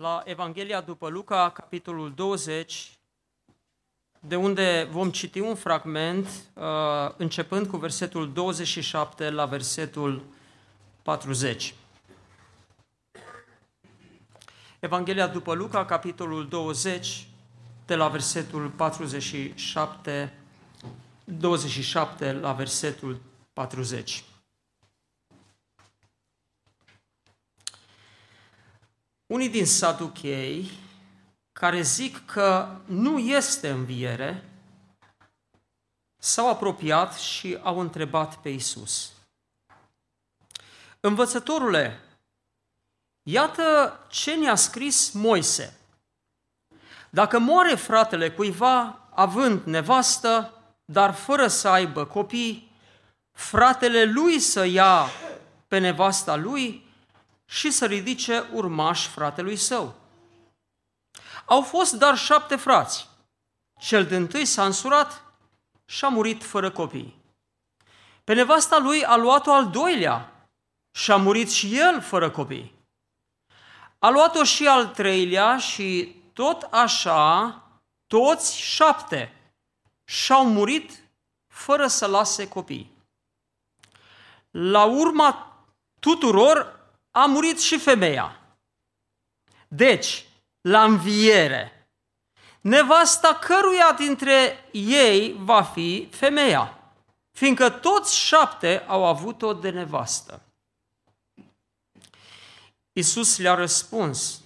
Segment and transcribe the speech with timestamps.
[0.00, 2.98] La Evanghelia după Luca, capitolul 20,
[4.20, 6.62] de unde vom citi un fragment uh,
[7.16, 10.22] începând cu versetul 27 la versetul
[11.02, 11.74] 40.
[14.78, 17.28] Evanghelia după Luca, capitolul 20,
[17.86, 20.38] de la versetul 47,
[21.24, 23.20] 27 la versetul
[23.52, 24.24] 40.
[29.30, 30.70] Unii din saduchei
[31.52, 34.48] care zic că nu este înviere,
[36.16, 39.12] s-au apropiat și au întrebat pe Isus.
[41.00, 42.00] Învățătorule,
[43.22, 45.78] iată ce ne-a scris Moise.
[47.10, 52.72] Dacă moare fratele cuiva având nevastă, dar fără să aibă copii,
[53.32, 55.06] fratele lui să ia
[55.68, 56.88] pe nevasta lui
[57.50, 59.94] și să ridice urmaș fratelui său.
[61.44, 63.08] Au fost dar șapte frați.
[63.80, 65.24] Cel din tâi s-a însurat
[65.84, 67.16] și a murit fără copii.
[68.24, 70.48] Pe nevasta lui a luat-o al doilea
[70.90, 72.74] și a murit și el fără copii.
[73.98, 77.62] A luat-o și al treilea și tot așa,
[78.06, 79.52] toți șapte
[80.04, 81.02] și-au murit
[81.46, 82.92] fără să lase copii.
[84.50, 85.56] La urma
[85.98, 86.79] tuturor
[87.10, 88.40] a murit și femeia.
[89.68, 90.24] Deci,
[90.60, 91.88] la înviere,
[92.60, 96.78] nevasta căruia dintre ei va fi femeia,
[97.30, 100.42] fiindcă toți șapte au avut-o de nevastă.
[102.92, 104.40] Iisus le-a răspuns,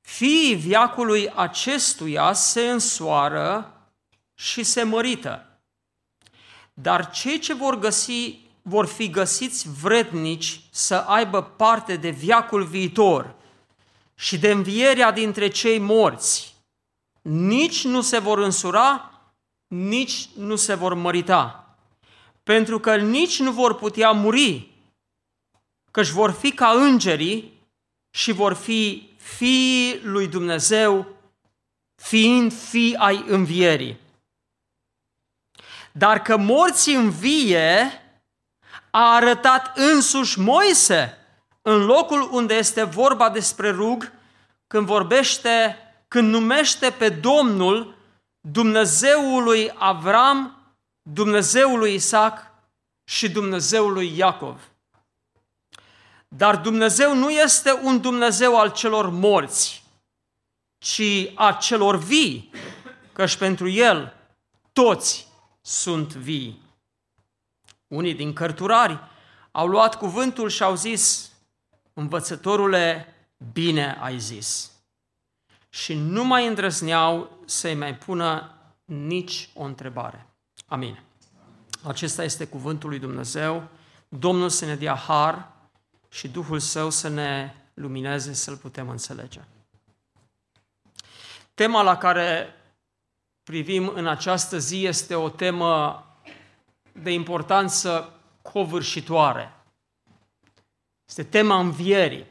[0.00, 3.72] Fiii viacului acestuia se însoară
[4.34, 5.60] și se mărită,
[6.74, 13.34] dar cei ce vor găsi vor fi găsiți vrednici să aibă parte de viacul viitor
[14.14, 16.54] și de învierea dintre cei morți.
[17.22, 19.12] Nici nu se vor însura,
[19.66, 21.76] nici nu se vor mărita,
[22.42, 24.68] pentru că nici nu vor putea muri,
[25.90, 27.52] căci vor fi ca îngerii
[28.10, 31.06] și vor fi fiii lui Dumnezeu,
[31.94, 33.98] fiind fii ai învierii.
[35.92, 37.90] Dar că morții învie,
[38.90, 41.18] a arătat însuși Moise
[41.62, 44.12] în locul unde este vorba despre rug,
[44.66, 45.76] când vorbește,
[46.08, 47.94] când numește pe Domnul
[48.40, 50.56] Dumnezeul lui Avram,
[51.02, 52.50] Dumnezeul lui Isaac
[53.04, 54.60] și Dumnezeul lui Iacov.
[56.28, 59.84] Dar Dumnezeu nu este un Dumnezeu al celor morți,
[60.78, 62.50] ci a celor vii,
[63.12, 64.14] căci pentru El
[64.72, 65.28] toți
[65.60, 66.67] sunt vii.
[67.88, 68.98] Unii din cărturari
[69.50, 71.32] au luat cuvântul și au zis,
[71.92, 73.14] învățătorule,
[73.52, 74.72] bine ai zis.
[75.68, 78.52] Și nu mai îndrăzneau să-i mai pună
[78.84, 80.26] nici o întrebare.
[80.66, 81.02] Amin.
[81.82, 83.68] Acesta este cuvântul lui Dumnezeu.
[84.08, 85.48] Domnul să ne dea har
[86.08, 89.40] și Duhul Său să ne lumineze să-L putem înțelege.
[91.54, 92.54] Tema la care
[93.42, 96.02] privim în această zi este o temă
[97.02, 99.52] de importanță covârșitoare.
[101.08, 102.26] Este tema învierii.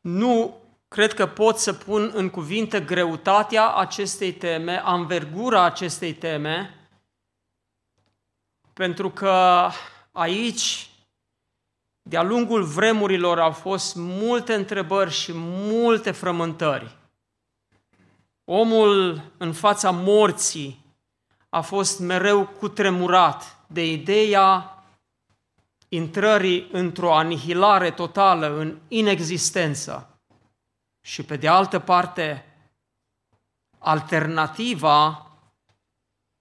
[0.00, 0.56] Nu
[0.88, 6.88] cred că pot să pun în cuvinte greutatea acestei teme, anvergura acestei teme,
[8.72, 9.68] pentru că
[10.12, 10.90] aici,
[12.02, 16.96] de-a lungul vremurilor, au fost multe întrebări și multe frământări.
[18.44, 20.87] Omul în fața morții
[21.48, 24.82] a fost mereu cutremurat de ideea
[25.88, 30.18] intrării într-o anihilare totală, în inexistență.
[31.00, 32.44] Și pe de altă parte,
[33.78, 35.26] alternativa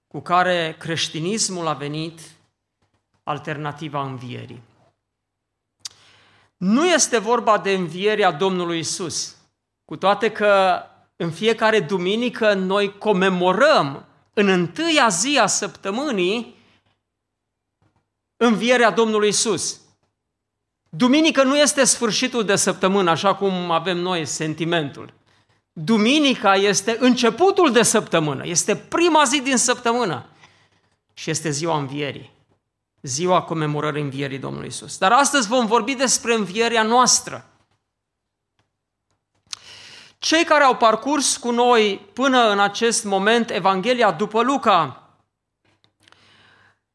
[0.07, 2.19] cu care creștinismul a venit,
[3.23, 4.61] alternativa învierii.
[6.57, 9.35] Nu este vorba de învierea Domnului Isus,
[9.85, 10.83] cu toate că
[11.15, 14.05] în fiecare duminică noi comemorăm
[14.37, 16.55] în întâia zi a săptămânii
[18.35, 19.79] învierea Domnului Isus.
[20.89, 25.13] Duminică nu este sfârșitul de săptămână, așa cum avem noi sentimentul.
[25.71, 30.25] Duminica este începutul de săptămână, este prima zi din săptămână
[31.13, 32.31] și este ziua învierii,
[33.01, 34.97] ziua comemorării învierii Domnului Isus.
[34.97, 37.49] Dar astăzi vom vorbi despre învierea noastră.
[40.19, 45.01] Cei care au parcurs cu noi până în acest moment Evanghelia după Luca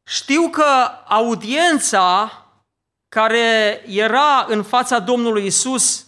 [0.05, 2.31] știu că audiența
[3.09, 6.05] care era în fața Domnului Isus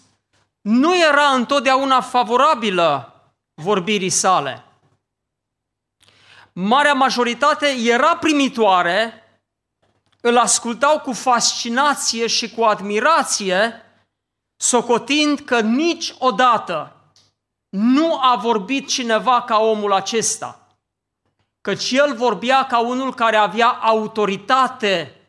[0.62, 3.14] nu era întotdeauna favorabilă
[3.62, 4.64] vorbirii sale.
[6.54, 9.24] Marea majoritate era primitoare,
[10.22, 13.82] îl ascultau cu fascinație și cu admirație,
[14.56, 16.95] socotind că niciodată
[17.76, 20.68] nu a vorbit cineva ca omul acesta,
[21.62, 25.22] căci el vorbea ca unul care avea autoritate,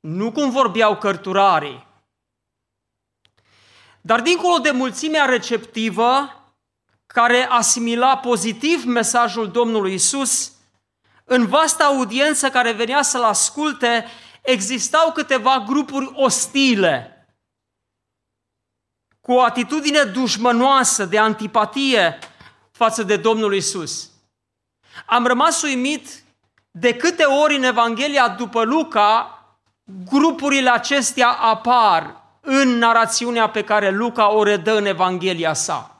[0.00, 1.86] nu cum vorbeau cărturarii.
[4.00, 6.36] Dar dincolo de mulțimea receptivă,
[7.06, 10.52] care asimila pozitiv mesajul Domnului Isus,
[11.24, 14.06] în vasta audiență care venea să-l asculte,
[14.42, 17.11] existau câteva grupuri ostile,
[19.22, 22.18] cu o atitudine dușmănoasă de antipatie
[22.70, 24.10] față de Domnul Isus.
[25.06, 26.22] Am rămas uimit
[26.70, 29.36] de câte ori în Evanghelia după Luca
[30.10, 35.96] grupurile acestea apar în narațiunea pe care Luca o redă în Evanghelia sa.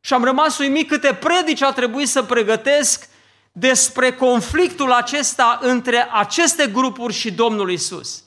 [0.00, 3.08] Și am rămas uimit câte predici a trebuit să pregătesc
[3.52, 8.22] despre conflictul acesta între aceste grupuri și Domnul Isus.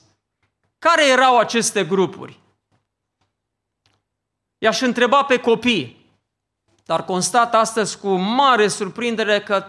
[0.78, 2.41] Care erau aceste grupuri?
[4.62, 6.06] I-aș întreba pe copii,
[6.84, 9.64] dar constat astăzi cu mare surprindere că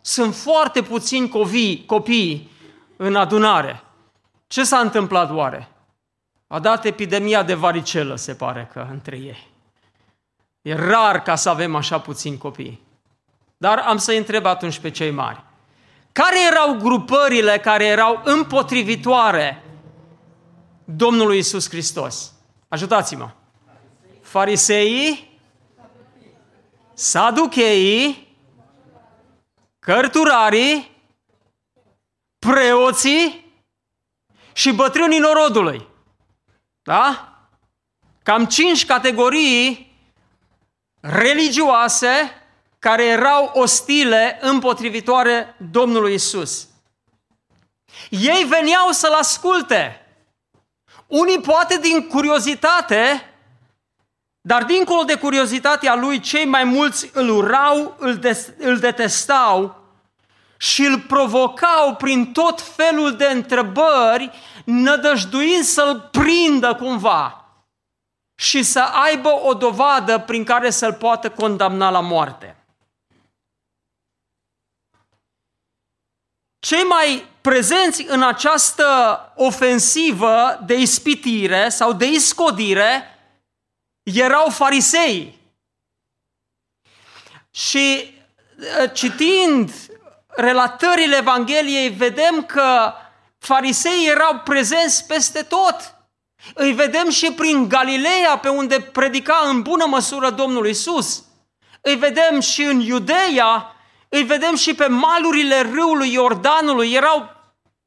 [0.00, 2.50] sunt foarte puțini copii, copii
[2.96, 3.82] în adunare.
[4.46, 5.68] Ce s-a întâmplat oare?
[6.46, 9.50] A dat epidemia de varicelă, se pare că, între ei.
[10.62, 12.80] E rar ca să avem așa puțini copii.
[13.56, 15.42] Dar am să întreb atunci pe cei mari.
[16.12, 19.64] Care erau grupările care erau împotrivitoare
[20.84, 22.32] Domnului Isus Hristos?
[22.68, 23.30] Ajutați-mă!
[24.32, 25.40] Fariseii,
[26.94, 28.36] saducheii,
[29.78, 30.90] cărturarii,
[32.38, 33.52] preoții
[34.52, 35.88] și bătrânii norodului.
[36.82, 37.32] Da?
[38.22, 39.96] Cam cinci categorii
[41.00, 42.42] religioase
[42.78, 46.68] care erau ostile împotrivitoare Domnului Isus.
[48.10, 50.06] Ei veneau să-l asculte.
[51.06, 53.26] Unii poate din curiozitate,
[54.44, 59.80] dar dincolo de curiozitatea lui, cei mai mulți îl urau, îl, de- îl detestau
[60.56, 64.30] și îl provocau prin tot felul de întrebări,
[64.64, 67.44] nădăjduind să-l prindă cumva
[68.34, 72.56] și să aibă o dovadă prin care să-l poată condamna la moarte.
[76.58, 78.86] Cei mai prezenți în această
[79.36, 83.11] ofensivă de ispitire sau de iscodire
[84.02, 85.38] erau farisei.
[87.50, 88.14] Și
[88.92, 89.72] citind
[90.26, 92.92] relatările Evangheliei, vedem că
[93.38, 95.94] fariseii erau prezenți peste tot.
[96.54, 101.24] Îi vedem și prin Galileea, pe unde predica în bună măsură Domnul Isus.
[101.80, 103.76] Îi vedem și în Iudeea,
[104.08, 107.30] îi vedem și pe malurile râului Iordanului, erau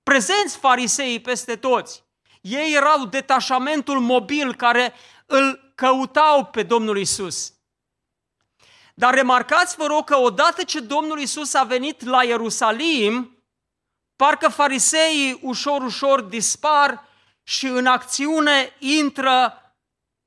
[0.04, 2.04] prezenți fariseii peste toți.
[2.42, 4.94] Ei erau detașamentul mobil care
[5.26, 7.54] îl căutau pe Domnul Isus.
[8.94, 13.44] Dar remarcați, vă rog, că odată ce Domnul Isus a venit la Ierusalim,
[14.16, 17.08] parcă fariseii ușor, ușor dispar
[17.44, 19.60] și în acțiune intră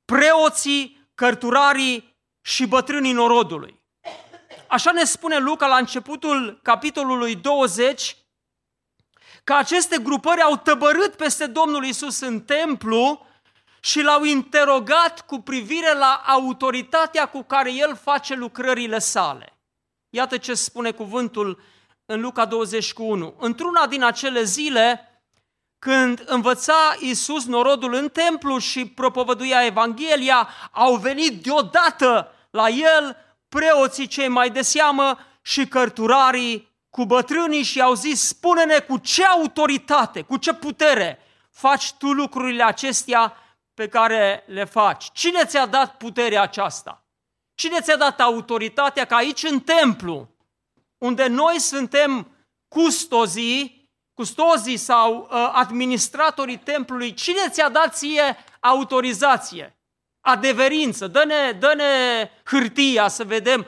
[0.05, 3.81] preoții, cărturarii și bătrânii norodului.
[4.69, 8.17] Așa ne spune Luca la începutul capitolului 20,
[9.45, 13.26] că aceste grupări au tăbărât peste Domnul Isus în templu
[13.80, 19.58] și l-au interogat cu privire la autoritatea cu care el face lucrările sale.
[20.11, 21.61] Iată ce spune cuvântul
[22.06, 23.35] în Luca 21.
[23.38, 25.02] Într-una din acele zile,
[25.78, 33.16] când învăța Isus norodul în templu și propovăduia Evanghelia, au venit deodată la el
[33.49, 39.25] preoții cei mai de seamă și cărturarii cu bătrânii și au zis, spune-ne cu ce
[39.25, 41.18] autoritate, cu ce putere
[41.50, 43.37] faci tu lucrurile acestea
[43.78, 45.11] pe care le faci.
[45.12, 47.06] Cine ți-a dat puterea aceasta?
[47.54, 50.28] Cine ți-a dat autoritatea ca aici în templu,
[50.99, 52.37] unde noi suntem
[52.68, 59.78] custozii, custozii sau uh, administratorii templului, cine ți-a dat ție autorizație,
[60.20, 61.06] adeverință?
[61.06, 63.66] Dă-ne, dă-ne hârtia să vedem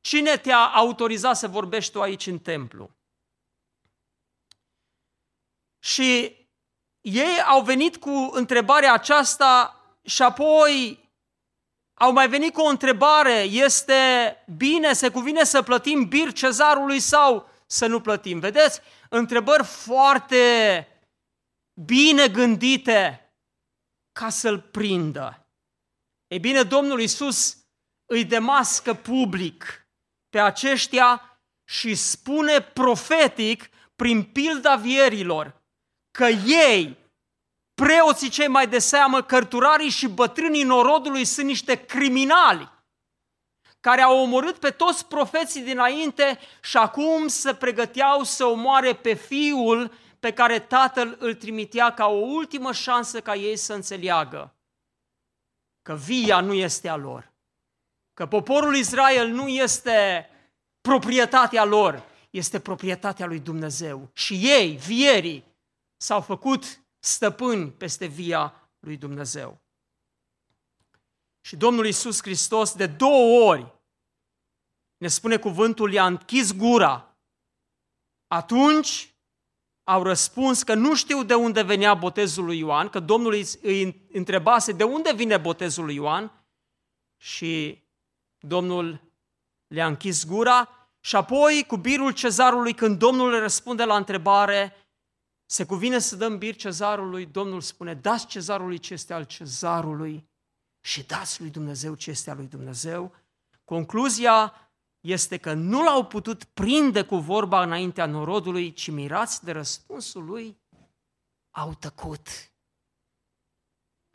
[0.00, 2.90] cine te-a autorizat să vorbești tu aici în templu.
[5.78, 6.39] Și
[7.00, 11.08] ei au venit cu întrebarea aceasta și apoi
[11.94, 13.94] au mai venit cu o întrebare, este
[14.56, 18.38] bine, se cuvine să plătim bir cezarului sau să nu plătim?
[18.38, 18.80] Vedeți?
[19.08, 20.86] Întrebări foarte
[21.84, 23.32] bine gândite
[24.12, 25.46] ca să-l prindă.
[26.26, 27.56] Ei bine, Domnul Isus
[28.06, 29.88] îi demască public
[30.28, 35.59] pe aceștia și spune profetic prin pilda vierilor
[36.10, 36.96] că ei,
[37.74, 42.78] preoții cei mai de seamă, cărturarii și bătrânii norodului sunt niște criminali
[43.80, 49.92] care au omorât pe toți profeții dinainte și acum se pregăteau să omoare pe fiul
[50.18, 54.54] pe care tatăl îl trimitea ca o ultimă șansă ca ei să înțeleagă
[55.82, 57.32] că via nu este a lor,
[58.14, 60.28] că poporul Israel nu este
[60.80, 64.10] proprietatea lor, este proprietatea lui Dumnezeu.
[64.12, 65.44] Și ei, vierii,
[66.00, 69.60] s-au făcut stăpâni peste via lui Dumnezeu.
[71.40, 73.78] Și Domnul Iisus Hristos de două ori
[74.96, 77.18] ne spune cuvântul, i-a închis gura.
[78.26, 79.14] Atunci
[79.84, 84.72] au răspuns că nu știu de unde venea botezul lui Ioan, că Domnul îi întrebase
[84.72, 86.46] de unde vine botezul lui Ioan
[87.16, 87.84] și
[88.38, 89.12] Domnul
[89.66, 90.68] le-a închis gura
[91.00, 94.74] și apoi cu birul cezarului, când Domnul le răspunde la întrebare,
[95.50, 100.28] se cuvine să dăm bir cezarului, Domnul spune, dați cezarului ce este al cezarului
[100.80, 103.14] și dați lui Dumnezeu ce este al lui Dumnezeu.
[103.64, 104.54] Concluzia
[105.00, 110.60] este că nu l-au putut prinde cu vorba înaintea norodului, ci mirați de răspunsul lui,
[111.50, 112.28] au tăcut.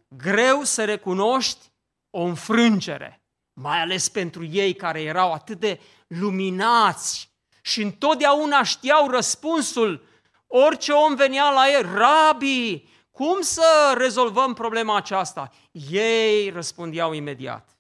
[0.07, 1.71] Greu să recunoști
[2.09, 3.23] o înfrângere,
[3.53, 10.13] mai ales pentru ei care erau atât de luminați și întotdeauna știau răspunsul
[10.47, 15.51] Orice om venea la el, rabi, cum să rezolvăm problema aceasta?
[15.89, 17.77] Ei răspundeau imediat.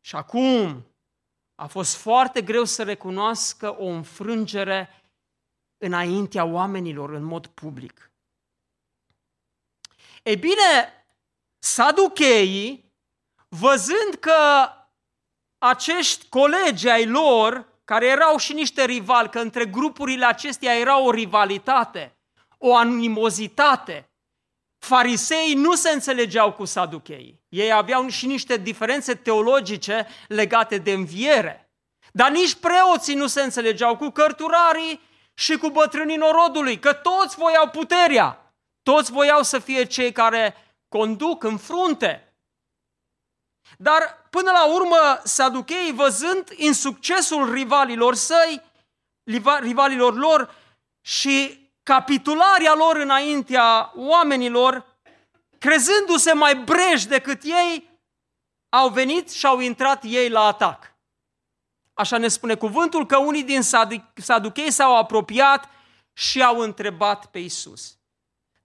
[0.00, 0.86] Și acum
[1.54, 5.02] a fost foarte greu să recunoască o înfrângere
[5.78, 8.10] înaintea oamenilor în mod public.
[10.22, 11.06] Ei bine,
[11.58, 12.92] saducheii,
[13.48, 14.68] văzând că
[15.58, 21.10] acești colegi ai lor care erau și niște rivali, că între grupurile acestea era o
[21.10, 22.16] rivalitate,
[22.58, 24.10] o animozitate.
[24.78, 27.40] Farisei nu se înțelegeau cu saducheii.
[27.48, 31.72] Ei aveau și niște diferențe teologice legate de înviere.
[32.12, 35.00] Dar nici preoții nu se înțelegeau cu cărturarii
[35.34, 38.54] și cu bătrânii norodului, că toți voiau puterea.
[38.82, 40.54] Toți voiau să fie cei care
[40.88, 42.31] conduc în frunte.
[43.78, 48.62] Dar până la urmă, saducheii, văzând insuccesul rivalilor săi,
[49.60, 50.54] rivalilor lor
[51.00, 54.86] și capitularea lor înaintea oamenilor,
[55.58, 57.90] crezându-se mai breși decât ei,
[58.68, 60.94] au venit și au intrat ei la atac.
[61.94, 63.62] Așa ne spune cuvântul că unii din
[64.14, 65.68] saduchei s-au apropiat
[66.12, 67.96] și au întrebat pe Isus.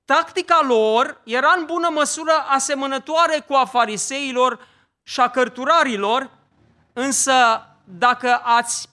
[0.05, 4.67] Tactica lor era în bună măsură asemănătoare cu a fariseilor
[5.07, 6.37] și a cărturarilor,
[6.93, 7.33] însă
[7.83, 8.89] dacă ați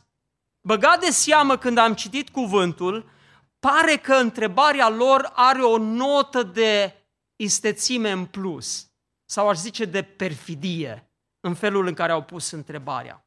[0.60, 3.10] băgat de seamă când am citit cuvântul,
[3.58, 6.94] pare că întrebarea lor are o notă de
[7.36, 8.86] istețime în plus,
[9.24, 13.26] sau aș zice de perfidie, în felul în care au pus întrebarea.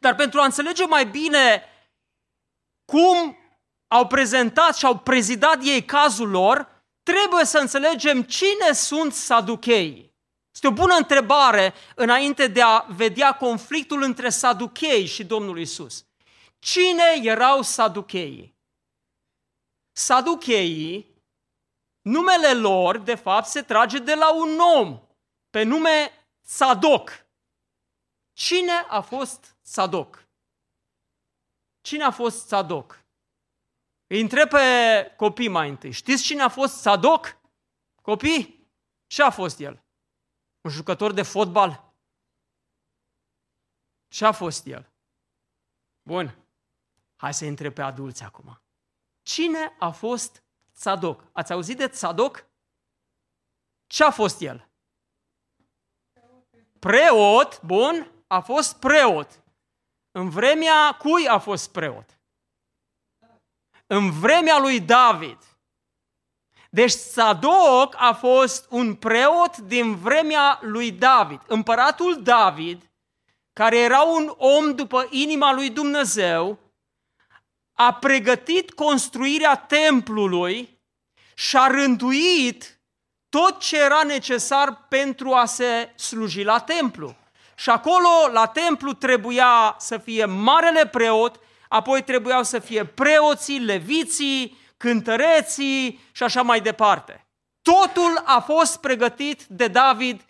[0.00, 1.62] Dar pentru a înțelege mai bine
[2.84, 3.36] cum
[3.88, 10.05] au prezentat și au prezidat ei cazul lor, trebuie să înțelegem cine sunt saducheii.
[10.56, 16.06] Este o bună întrebare înainte de a vedea conflictul între saduchei și Domnul Isus.
[16.58, 18.56] Cine erau saducheii?
[19.92, 21.22] Saducheii,
[22.00, 25.00] numele lor, de fapt, se trage de la un om
[25.50, 27.26] pe nume Sadoc.
[28.32, 30.28] Cine a fost Sadoc?
[31.80, 33.04] Cine a fost Sadoc?
[34.06, 34.64] Îi întreb pe
[35.16, 35.92] copii mai întâi.
[35.92, 37.36] Știți cine a fost Sadoc?
[38.02, 38.70] Copii?
[39.06, 39.85] Ce a fost el?
[40.66, 41.92] Un jucător de fotbal?
[44.08, 44.92] Ce a fost el?
[46.02, 46.38] Bun.
[47.16, 48.60] Hai să intre pe adulți acum.
[49.22, 50.42] Cine a fost
[50.72, 51.24] Tzadok?
[51.32, 52.46] Ați auzit de Tzadok?
[53.86, 54.68] Ce a fost el?
[56.78, 59.42] Preot, bun, a fost preot.
[60.10, 62.20] În vremea cui a fost preot?
[63.86, 65.38] în vremea lui David.
[66.76, 71.40] Deci Sadoc a fost un preot din vremea lui David.
[71.46, 72.82] Împăratul David,
[73.52, 76.58] care era un om după inima lui Dumnezeu,
[77.72, 80.80] a pregătit construirea templului
[81.34, 82.80] și a rânduit
[83.28, 87.16] tot ce era necesar pentru a se sluji la templu.
[87.54, 94.64] Și acolo, la templu, trebuia să fie marele preot, apoi trebuiau să fie preoții, leviții,
[94.76, 97.26] cântăreții și așa mai departe.
[97.62, 100.24] Totul a fost pregătit de David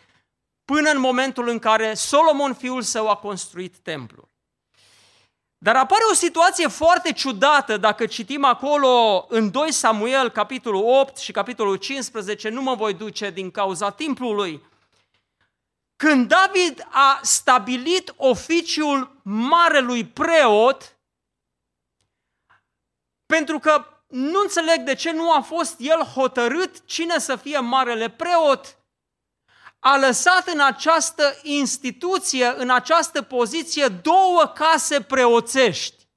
[0.64, 4.28] până în momentul în care Solomon, fiul său, a construit templul.
[5.58, 11.32] Dar apare o situație foarte ciudată dacă citim acolo în 2 Samuel, capitolul 8 și
[11.32, 14.62] capitolul 15, nu mă voi duce din cauza timpului,
[15.96, 20.96] când David a stabilit oficiul marelui preot,
[23.26, 28.10] pentru că nu înțeleg de ce nu a fost el hotărât cine să fie marele
[28.10, 28.78] preot,
[29.78, 36.08] a lăsat în această instituție, în această poziție, două case preoțești.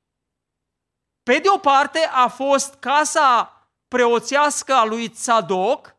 [1.23, 3.53] Pe de o parte a fost casa
[3.87, 5.95] preoțească a lui Tzadok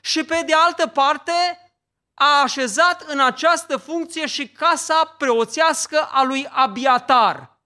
[0.00, 1.32] și pe de altă parte
[2.14, 7.59] a așezat în această funcție și casa preoțească a lui Abiatar.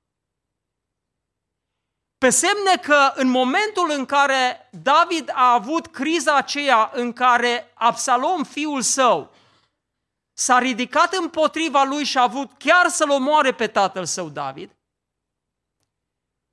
[2.25, 8.45] Pe semne că în momentul în care David a avut criza aceea în care Absalom,
[8.45, 9.35] fiul său,
[10.33, 14.77] s-a ridicat împotriva lui și a avut chiar să-l omoare pe tatăl său David,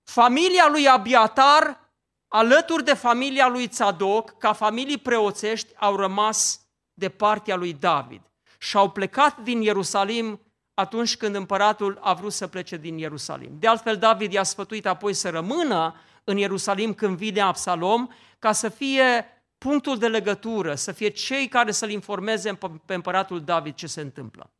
[0.04, 1.92] familia lui Abiatar,
[2.28, 6.62] alături de familia lui Tzadok, ca familii preoțești, au rămas
[6.94, 8.22] de partea lui David
[8.60, 10.51] și au plecat din Ierusalim
[10.82, 13.52] atunci când împăratul a vrut să plece din Ierusalim.
[13.60, 18.08] De altfel, David i-a sfătuit apoi să rămână în Ierusalim când vine Absalom,
[18.40, 19.26] ca să fie
[19.58, 24.52] punctul de legătură, să fie cei care să-l informeze pe împăratul David ce se întâmplă.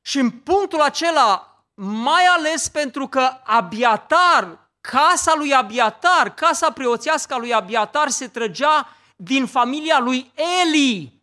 [0.00, 7.38] Și în punctul acela, mai ales pentru că Abiatar, casa lui Abiatar, casa preoțească a
[7.38, 11.22] lui Abiatar se trăgea din familia lui Eli,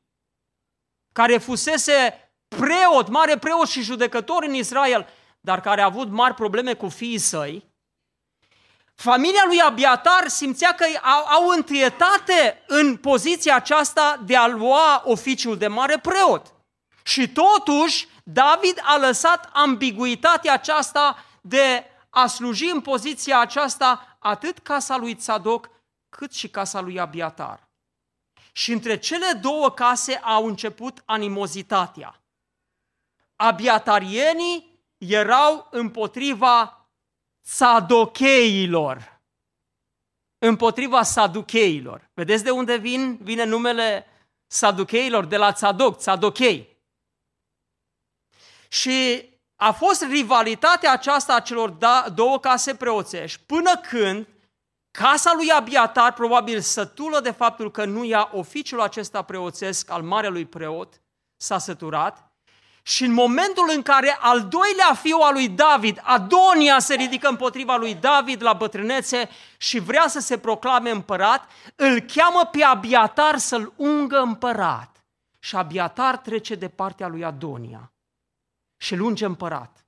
[1.12, 5.08] care fusese preot, mare preot și judecător în Israel,
[5.40, 7.72] dar care a avut mari probleme cu fiii săi,
[8.96, 15.58] familia lui Abiatar simțea că au, au întâietate în poziția aceasta de a lua oficiul
[15.58, 16.54] de mare preot.
[17.04, 24.98] Și totuși, David a lăsat ambiguitatea aceasta de a sluji în poziția aceasta atât casa
[24.98, 25.70] lui Tzadok,
[26.10, 27.70] cât și casa lui Abiatar.
[28.52, 32.21] Și între cele două case au început animozitatea
[33.42, 36.88] abiatarienii erau împotriva
[37.42, 39.22] sadocheilor.
[40.38, 42.10] Împotriva saducheilor.
[42.14, 43.18] Vedeți de unde vin?
[43.22, 44.06] Vine numele
[44.48, 46.78] saducheilor, de la tzadok, tzadokei.
[48.68, 54.28] Și a fost rivalitatea aceasta a celor da, două case preoțești până când
[54.92, 60.46] casa lui Abiatar, probabil sătulă de faptul că nu ia oficiul acesta preoțesc al marelui
[60.46, 61.02] preot,
[61.38, 62.31] s-a săturat
[62.82, 67.76] și în momentul în care al doilea fiu al lui David, Adonia, se ridică împotriva
[67.76, 73.74] lui David la bătrânețe și vrea să se proclame împărat, îl cheamă pe Abiatar să-l
[73.76, 75.06] ungă împărat.
[75.39, 77.94] Și Abiatar trece de partea lui Adonia
[78.78, 79.86] și îl unge împărat.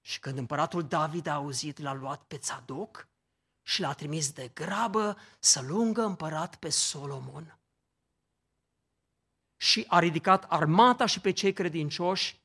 [0.00, 3.08] Și când împăratul David a auzit, l-a luat pe Tzadok
[3.62, 7.56] și l-a trimis de grabă să-l ungă împărat pe Solomon
[9.62, 12.40] și a ridicat armata și pe cei credincioși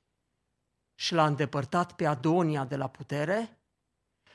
[0.96, 3.60] și l-a îndepărtat pe Adonia de la putere.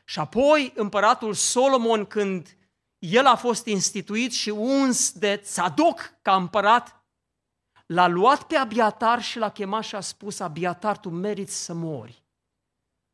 [0.05, 2.57] Și apoi împăratul Solomon, când
[2.99, 7.05] el a fost instituit și uns de Tzadok ca împărat,
[7.87, 12.25] l-a luat pe Abiatar și l-a chemat și a spus, Abiatar, tu meriți să mori.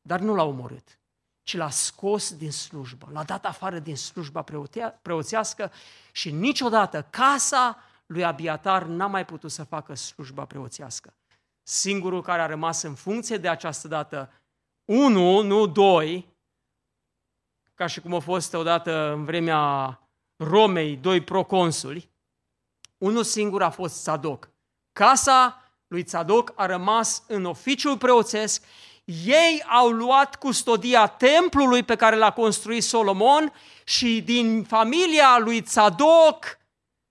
[0.01, 0.99] Dar nu l-a omorât,
[1.43, 4.45] ci l-a scos din slujbă, l-a dat afară din slujba
[5.03, 5.73] preoțească
[6.13, 11.15] și niciodată casa lui Abiatar n-a mai putut să facă slujba preoțească.
[11.63, 14.33] Singurul care a rămas în funcție de această dată,
[14.85, 16.37] unu, nu doi,
[17.75, 20.01] ca și cum a fost odată în vremea
[20.37, 22.11] Romei, doi proconsuli,
[22.99, 24.51] unul singur a fost Tzadok.
[24.93, 28.65] Casa lui Tzadok a rămas în oficiul preoțesc,
[29.25, 33.53] ei au luat custodia templului pe care l-a construit Solomon
[33.85, 36.58] și din familia lui Tzadok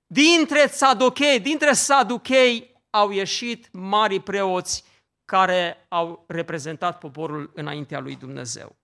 [0.08, 4.84] Dintre saduchei, dintre saduchei au ieșit mari preoți
[5.26, 8.76] care au reprezentat poporul înaintea lui Dumnezeu.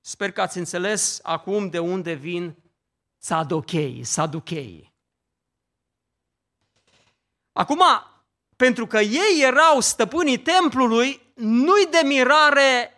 [0.00, 2.56] Sper că ați înțeles acum de unde vin
[3.18, 4.94] saducheii, saducheii.
[7.52, 7.82] Acum,
[8.56, 12.88] pentru că ei erau stăpânii templului, nu-i de mirare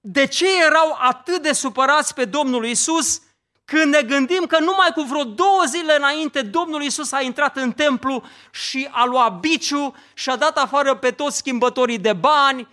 [0.00, 3.22] de ce erau atât de supărați pe Domnul Isus
[3.64, 7.72] când ne gândim că numai cu vreo două zile înainte Domnul Isus a intrat în
[7.72, 12.68] templu și a luat biciu și a dat afară pe toți schimbătorii de bani,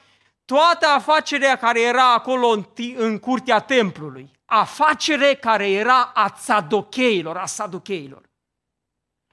[0.45, 7.45] toată afacerea care era acolo în, în curtea templului, afacere care era a țadocheilor, a
[7.45, 8.29] saducheilor.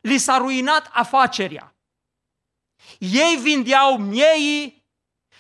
[0.01, 1.75] Li s-a ruinat afacerea.
[2.99, 4.78] Ei vindeau mieii,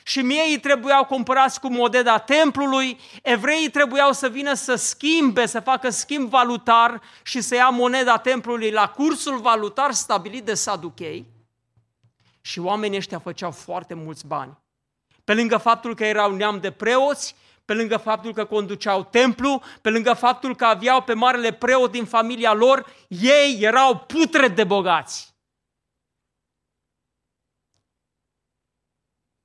[0.09, 5.90] și miei trebuiau cumpărați cu modeda templului, evreii trebuiau să vină să schimbe, să facă
[5.90, 11.27] schimb valutar și să ia moneda templului la cursul valutar stabilit de saduchei.
[12.40, 14.59] Și oamenii ăștia făceau foarte mulți bani.
[15.25, 19.90] Pe lângă faptul că erau neam de preoți, pe lângă faptul că conduceau templu, pe
[19.90, 25.28] lângă faptul că aveau pe marele preot din familia lor, ei erau putre de bogați.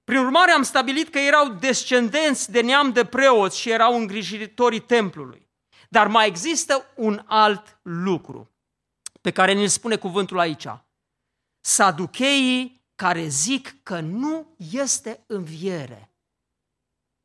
[0.03, 5.49] Prin urmare am stabilit că erau descendenți de neam de preoți și erau îngrijitorii templului.
[5.89, 8.51] Dar mai există un alt lucru
[9.21, 10.67] pe care ne spune cuvântul aici.
[11.59, 16.13] Saducheii care zic că nu este înviere.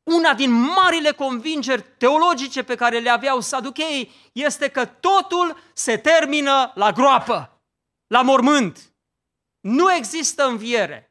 [0.02, 6.72] Una din marile convingeri teologice pe care le aveau saducheii este că totul se termină
[6.74, 7.62] la groapă,
[8.06, 8.92] la mormânt.
[9.60, 11.07] Nu există înviere.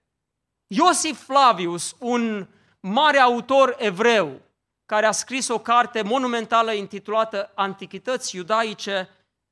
[0.67, 2.47] Iosif Flavius, un
[2.79, 4.41] mare autor evreu,
[4.85, 9.09] care a scris o carte monumentală intitulată Antichități iudaice,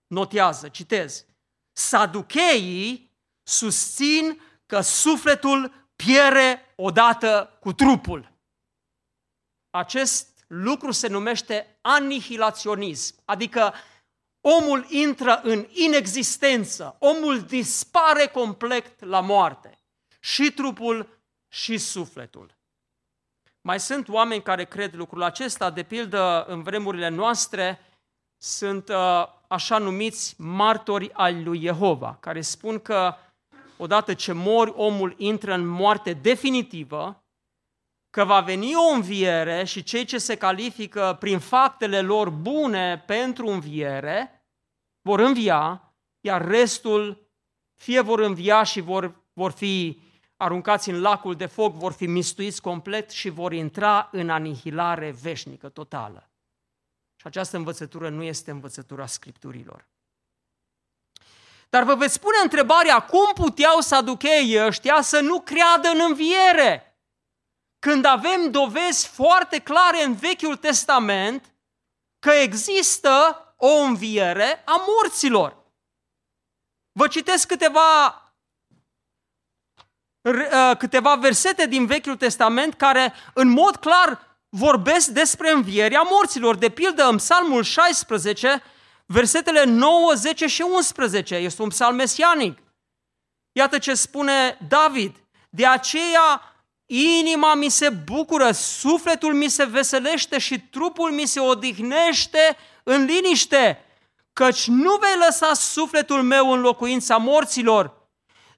[0.07, 1.25] notează, citez,
[1.71, 3.11] Saducheii
[3.43, 8.31] susțin că sufletul piere odată cu trupul.
[9.69, 13.73] Acest lucru se numește anihilaționism, adică
[14.41, 19.84] omul intră în inexistență, omul dispare complet la moarte
[20.25, 22.57] și trupul și sufletul.
[23.61, 27.79] Mai sunt oameni care cred lucrul acesta, de pildă în vremurile noastre
[28.37, 33.15] sunt uh, așa numiți martori al lui Jehova, care spun că
[33.77, 37.23] odată ce mori, omul intră în moarte definitivă,
[38.09, 43.47] că va veni o înviere și cei ce se califică prin faptele lor bune pentru
[43.47, 44.45] înviere
[45.01, 47.29] vor învia, iar restul
[47.73, 50.03] fie vor învia și vor, vor fi
[50.37, 55.69] aruncați în lacul de foc, vor fi mistuiți complet și vor intra în anihilare veșnică,
[55.69, 56.29] totală.
[57.15, 59.87] Și această învățătură nu este învățătura Scripturilor.
[61.69, 66.99] Dar vă veți pune întrebarea, cum puteau să aducheii ăștia să nu creadă în înviere?
[67.79, 71.53] Când avem dovezi foarte clare în Vechiul Testament
[72.19, 75.63] că există o înviere a morților.
[76.91, 78.24] Vă citesc câteva Uh,
[80.77, 86.55] câteva versete din Vechiul Testament care în mod clar vorbesc despre învierea morților.
[86.55, 88.63] De pildă în Psalmul 16,
[89.05, 91.35] versetele 9, 10 și 11.
[91.35, 92.57] Este un psalm mesianic.
[93.51, 95.15] Iată ce spune David.
[95.49, 102.57] De aceea inima mi se bucură, sufletul mi se veselește și trupul mi se odihnește
[102.83, 103.85] în liniște,
[104.33, 108.04] căci nu vei lăsa sufletul meu în locuința morților,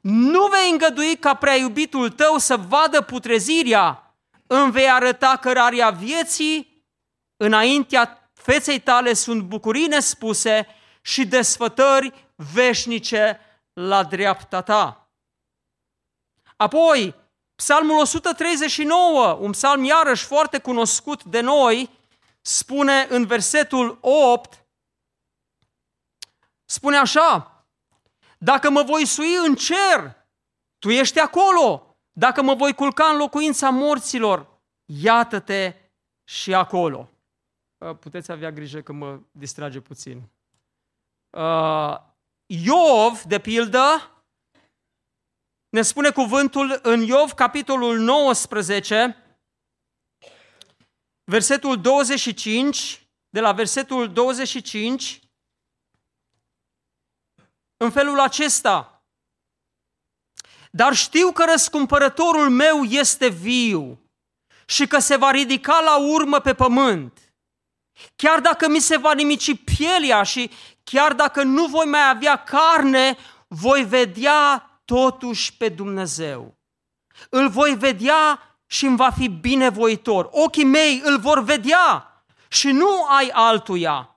[0.02, 4.16] nu vei îngădui ca prea iubitul tău să vadă putrezirea,
[4.48, 6.86] îmi vei arăta cărarea vieții,
[7.38, 10.68] înaintea feței tale sunt bucurii nespuse
[11.02, 12.14] și desfătări
[12.54, 13.40] veșnice
[13.74, 15.10] la dreapta ta.
[16.56, 17.16] Apoi,
[17.58, 21.90] Psalmul 139, un psalm iarăși foarte cunoscut de noi,
[22.42, 24.66] spune în versetul 8,
[26.66, 27.57] spune așa,
[28.38, 30.28] dacă mă voi sui în cer,
[30.78, 31.98] tu ești acolo.
[32.12, 35.74] Dacă mă voi culca în locuința morților, iată-te
[36.24, 37.10] și acolo.
[38.00, 40.30] Puteți avea grijă că mă distrage puțin.
[42.46, 44.12] Iov, de pildă,
[45.70, 49.18] ne spune cuvântul în Iov, capitolul 19,
[51.24, 55.27] versetul 25, de la versetul 25
[57.78, 59.02] în felul acesta.
[60.72, 64.00] Dar știu că răscumpărătorul meu este viu
[64.66, 67.20] și că se va ridica la urmă pe pământ.
[68.16, 70.52] Chiar dacă mi se va nimici pielea și
[70.84, 76.58] chiar dacă nu voi mai avea carne, voi vedea totuși pe Dumnezeu.
[77.30, 80.30] Îl voi vedea și îmi va fi binevoitor.
[80.32, 82.12] Ochii mei îl vor vedea
[82.48, 84.17] și nu ai altuia.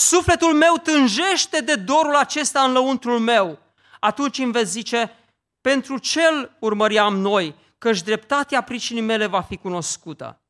[0.00, 3.58] Sufletul meu tânjește de dorul acesta în lăuntrul meu.
[3.98, 5.16] Atunci îmi veți zice,
[5.60, 10.40] pentru cel urmăream noi, căci dreptatea pricinii mele va fi cunoscută.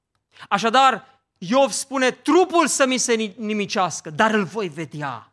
[0.49, 5.33] Așadar, Iov spune, trupul să mi se nimicească, dar îl voi vedea.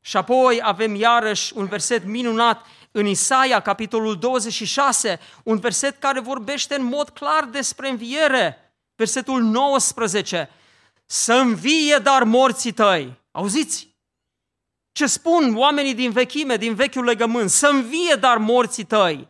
[0.00, 6.74] Și apoi avem iarăși un verset minunat în Isaia, capitolul 26, un verset care vorbește
[6.74, 8.74] în mod clar despre înviere.
[8.94, 10.50] Versetul 19.
[11.10, 13.20] Să învie dar morții tăi.
[13.30, 13.96] Auziți?
[14.92, 17.50] Ce spun oamenii din vechime, din vechiul legământ?
[17.50, 19.28] Să învie dar morții tăi.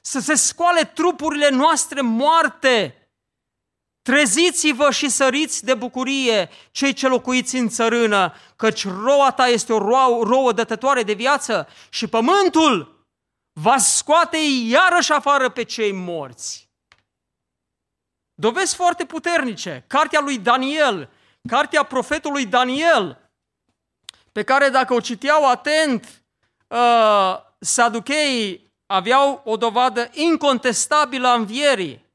[0.00, 2.92] Să se scoale trupurile noastre moarte.
[4.02, 9.78] Treziți-vă și săriți de bucurie, cei ce locuiți în țărână, căci roa ta este o
[9.78, 13.06] roa, rouă dătătoare de viață și pământul
[13.52, 16.68] va scoate iarăși afară pe cei morți.
[18.34, 19.84] Dovezi foarte puternice.
[19.86, 21.10] Cartea lui Daniel,
[21.48, 23.30] cartea profetului Daniel,
[24.32, 26.22] pe care dacă o citeau atent,
[26.66, 32.06] uh, saducheii aveau o dovadă incontestabilă a învierii.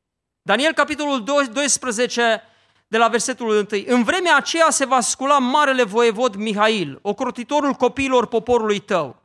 [0.41, 2.43] Daniel, capitolul 12,
[2.87, 3.83] de la versetul 1.
[3.85, 9.23] În vremea aceea se va scula marele voievod Mihail, ocrotitorul copiilor poporului tău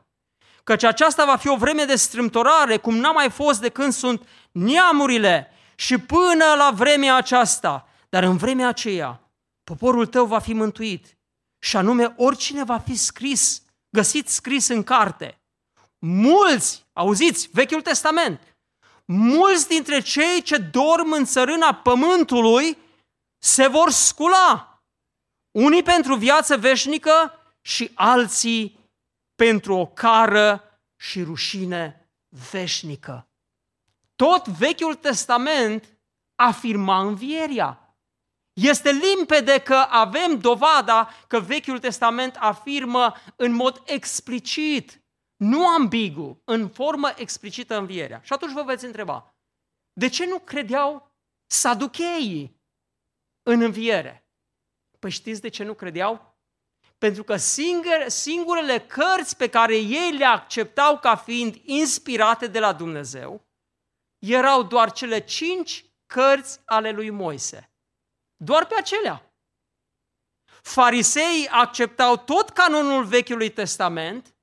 [0.68, 4.28] căci aceasta va fi o vreme de strâmtorare, cum n-a mai fost de când sunt
[4.52, 7.88] neamurile și până la vremea aceasta.
[8.08, 9.20] Dar în vremea aceea,
[9.68, 11.18] poporul tău va fi mântuit
[11.58, 15.40] și anume oricine va fi scris, găsit scris în carte.
[15.98, 18.56] Mulți, auziți, Vechiul Testament,
[19.04, 22.78] mulți dintre cei ce dorm în țărâna pământului
[23.38, 24.82] se vor scula.
[25.50, 28.78] Unii pentru viață veșnică și alții
[29.34, 30.62] pentru o cară
[30.96, 32.10] și rușine
[32.50, 33.28] veșnică.
[34.16, 35.98] Tot Vechiul Testament
[36.34, 37.87] afirma învierea.
[38.60, 45.02] Este limpede că avem dovada că Vechiul Testament afirmă în mod explicit,
[45.36, 48.20] nu ambigu, în formă explicită învierea.
[48.22, 49.34] Și atunci vă veți întreba,
[49.92, 51.12] de ce nu credeau
[51.46, 52.60] saducheii
[53.42, 54.28] în înviere?
[54.98, 56.36] Păi știți de ce nu credeau?
[56.98, 62.72] Pentru că singur, singurele cărți pe care ei le acceptau ca fiind inspirate de la
[62.72, 63.46] Dumnezeu
[64.18, 67.72] erau doar cele cinci cărți ale lui Moise.
[68.40, 69.32] Doar pe acelea.
[70.62, 74.34] Fariseii acceptau tot canonul Vechiului Testament,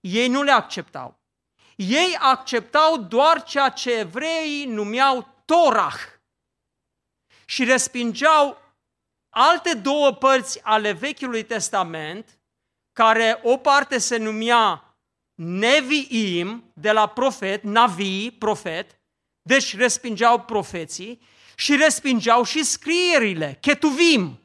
[0.00, 1.18] ei nu le acceptau.
[1.76, 6.00] Ei acceptau doar ceea ce evreii numeau Torah
[7.44, 8.62] și respingeau
[9.28, 12.38] alte două părți ale Vechiului Testament,
[12.92, 14.96] care o parte se numea
[15.34, 19.00] Neviim, de la profet, Navi, profet,
[19.42, 21.20] deci respingeau profeții
[21.58, 24.40] și respingeau și scrierile, Ketuvim.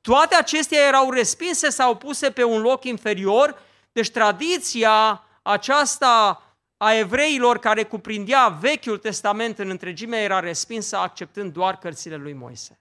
[0.00, 6.42] Toate acestea erau respinse sau puse pe un loc inferior, deci tradiția aceasta
[6.76, 12.80] a evreilor care cuprindea Vechiul Testament în întregime era respinsă acceptând doar cărțile lui Moise.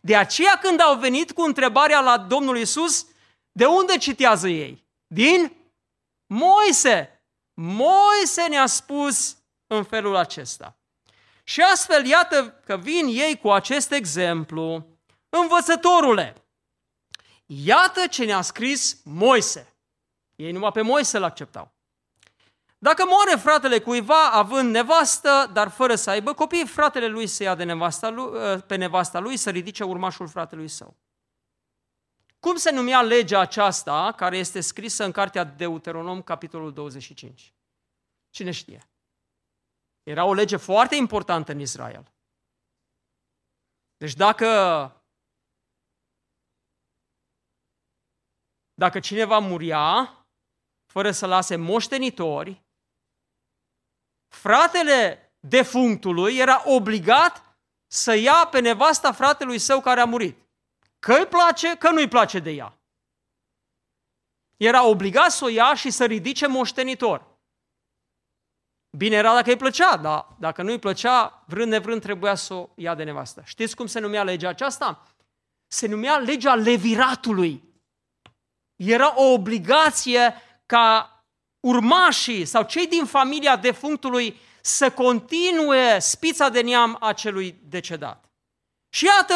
[0.00, 3.06] De aceea când au venit cu întrebarea la Domnul Isus,
[3.52, 4.86] de unde citează ei?
[5.06, 5.52] Din
[6.26, 7.22] Moise.
[7.54, 10.77] Moise ne-a spus în felul acesta.
[11.48, 14.86] Și astfel, iată că vin ei cu acest exemplu.
[15.28, 16.46] Învățătorule,
[17.46, 19.76] iată ce ne-a scris Moise.
[20.36, 21.72] Ei numai pe Moise l-acceptau.
[22.78, 27.54] Dacă moare fratele cuiva având nevastă, dar fără să aibă copii, fratele lui se ia
[27.54, 30.96] de nevasta lui, ă, pe nevasta lui să ridice urmașul fratelui său.
[32.40, 37.54] Cum se numea legea aceasta care este scrisă în cartea Deuteronom, capitolul 25?
[38.30, 38.87] Cine știe?
[40.08, 42.12] Era o lege foarte importantă în Israel.
[43.96, 44.46] Deci dacă
[48.74, 50.12] dacă cineva muria
[50.92, 52.64] fără să lase moștenitori,
[54.28, 60.48] fratele defunctului era obligat să ia pe nevasta fratelui său care a murit.
[60.98, 62.78] Că îi place, că nu îi place de ea.
[64.56, 67.37] Era obligat să o ia și să ridice moștenitor.
[68.90, 72.68] Bine era dacă îi plăcea, dar dacă nu îi plăcea, vrând nevrând trebuia să o
[72.74, 73.42] ia de nevastă.
[73.44, 75.06] Știți cum se numea legea aceasta?
[75.66, 77.62] Se numea legea leviratului.
[78.76, 80.34] Era o obligație
[80.66, 81.12] ca
[81.60, 88.24] urmașii sau cei din familia defunctului să continue spița de neam a celui decedat.
[88.88, 89.34] Și iată,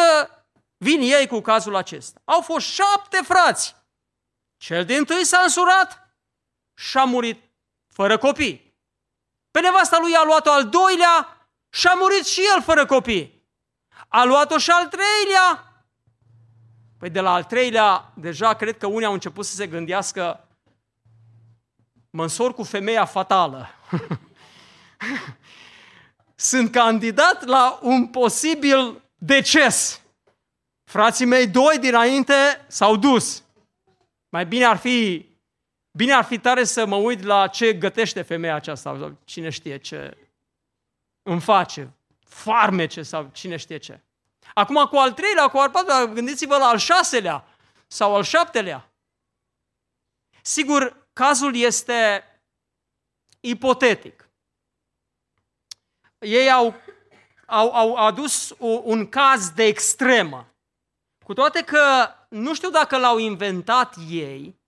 [0.76, 2.20] vin ei cu cazul acesta.
[2.24, 3.76] Au fost șapte frați.
[4.56, 6.16] Cel din tâi s-a însurat
[6.74, 7.50] și a murit
[7.88, 8.71] fără copii.
[9.52, 13.42] Pe nevasta lui a luat-o al doilea și a murit și el fără copii.
[14.08, 15.72] A luat-o și al treilea
[17.02, 20.48] Păi de la al treilea, deja cred că unii au început să se gândească
[22.10, 23.68] mă însor cu femeia fatală.
[26.34, 30.00] Sunt candidat la un posibil deces.
[30.84, 33.42] Frații mei doi dinainte s-au dus.
[34.28, 35.26] Mai bine ar fi
[35.94, 39.76] Bine ar fi tare să mă uit la ce gătește femeia aceasta, sau cine știe
[39.76, 40.16] ce
[41.22, 41.92] îmi face,
[42.24, 44.00] farmece sau cine știe ce.
[44.54, 47.44] Acum cu al treilea, cu al patrulea, gândiți-vă la al șaselea
[47.86, 48.92] sau al șaptelea.
[50.42, 52.24] Sigur, cazul este
[53.40, 54.28] ipotetic.
[56.18, 56.74] Ei au,
[57.46, 60.46] au, au adus un caz de extremă.
[61.24, 64.60] Cu toate că nu știu dacă l-au inventat ei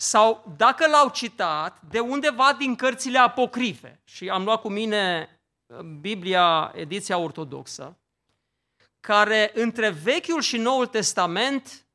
[0.00, 4.00] sau dacă l-au citat de undeva din cărțile apocrife.
[4.04, 5.28] Și am luat cu mine
[5.66, 7.98] uh, Biblia, ediția ortodoxă,
[9.00, 11.86] care între Vechiul și Noul Testament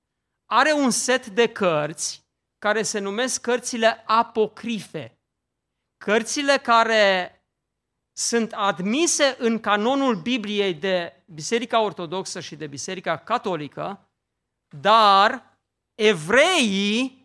[0.45, 2.23] are un set de cărți
[2.57, 5.19] care se numesc cărțile apocrife.
[5.97, 7.35] Cărțile care
[8.17, 14.09] sunt admise în canonul Bibliei de Biserica Ortodoxă și de Biserica Catolică,
[14.79, 15.57] dar
[15.95, 17.24] evreii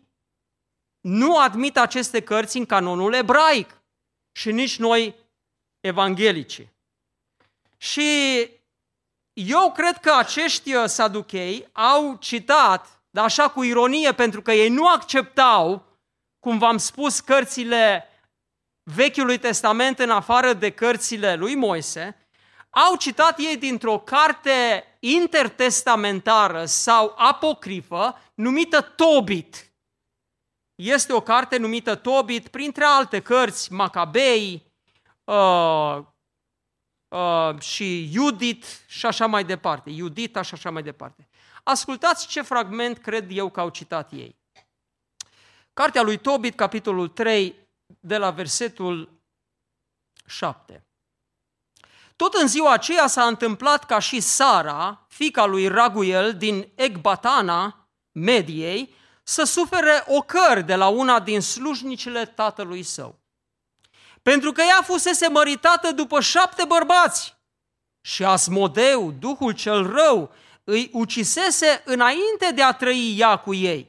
[1.01, 3.81] nu admit aceste cărți în canonul ebraic
[4.31, 5.15] și nici noi
[5.79, 6.67] evanghelici.
[7.77, 8.41] Și
[9.33, 14.69] eu cred că acești uh, saduchei au citat, dar așa cu ironie, pentru că ei
[14.69, 15.85] nu acceptau,
[16.39, 18.07] cum v-am spus, cărțile
[18.83, 22.15] Vechiului Testament în afară de cărțile lui Moise,
[22.69, 29.70] au citat ei dintr-o carte intertestamentară sau apocrifă numită Tobit.
[30.81, 34.71] Este o carte numită Tobit, printre alte cărți, Macabei
[35.23, 35.97] uh,
[37.07, 39.91] uh, și Judit și așa mai departe.
[39.91, 41.29] Judita și așa mai departe.
[41.63, 44.39] Ascultați ce fragment cred eu că au citat ei.
[45.73, 47.55] Cartea lui Tobit, capitolul 3,
[47.99, 49.21] de la versetul
[50.25, 50.85] 7.
[52.15, 58.99] Tot în ziua aceea s-a întâmplat ca și Sara, fica lui Raguel din Ecbatana, Mediei,
[59.31, 63.19] să sufere ocări de la una din slujnicile tatălui său.
[64.21, 67.35] Pentru că ea fusese măritată după șapte bărbați
[68.01, 70.31] și Asmodeu, duhul cel rău,
[70.63, 73.87] îi ucisese înainte de a trăi ea cu ei.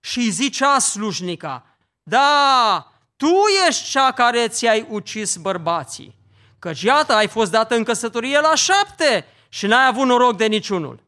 [0.00, 6.14] Și zicea slujnica, da, tu ești cea care ți-ai ucis bărbații,
[6.58, 11.02] căci iată, ai fost dată în căsătorie la șapte și n-ai avut noroc de niciunul.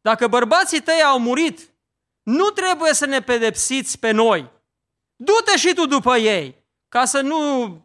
[0.00, 1.73] Dacă bărbații tăi au murit,
[2.24, 4.50] nu trebuie să ne pedepsiți pe noi.
[5.16, 7.78] Du-te și tu după ei, ca să nu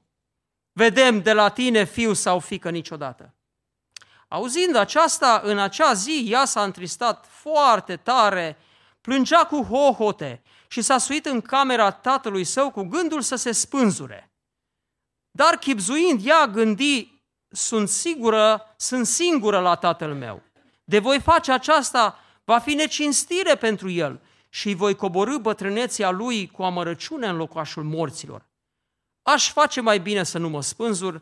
[0.71, 3.33] vedem de la tine fiu sau fică niciodată.
[4.27, 8.57] Auzind aceasta, în acea zi, ea s-a întristat foarte tare,
[9.01, 14.31] plângea cu hohote și s-a suit în camera tatălui său cu gândul să se spânzure.
[15.31, 20.41] Dar chipzuind, ea gândi, sunt sigură, sunt singură la tatăl meu.
[20.83, 26.47] De voi face aceasta, va fi necinstire pentru el și îi voi coborâ bătrâneția lui
[26.47, 28.47] cu amărăciune în locașul morților.
[29.21, 31.21] Aș face mai bine să nu mă spânzur,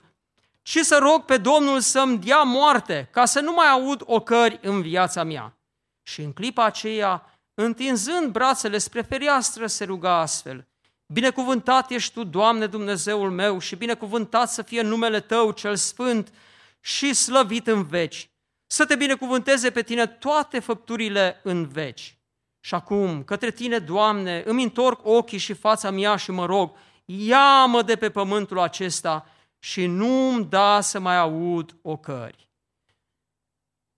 [0.62, 4.82] ci să rog pe Domnul să-mi dea moarte, ca să nu mai aud ocări în
[4.82, 5.58] viața mea.
[6.04, 10.68] Și în clipa aceea Întinzând brațele spre fereastră, se ruga astfel,
[11.14, 16.34] Binecuvântat ești Tu, Doamne Dumnezeul meu, și binecuvântat să fie numele Tău cel sfânt
[16.80, 18.30] și slăvit în veci.
[18.66, 22.17] Să te binecuvânteze pe Tine toate făpturile în veci.
[22.60, 26.72] Și acum, către Tine, Doamne, îmi întorc ochii și fața mea și mă rog,
[27.06, 29.26] ia-mă de pe pământul acesta
[29.60, 32.50] și nu-mi da să mai aud ocări.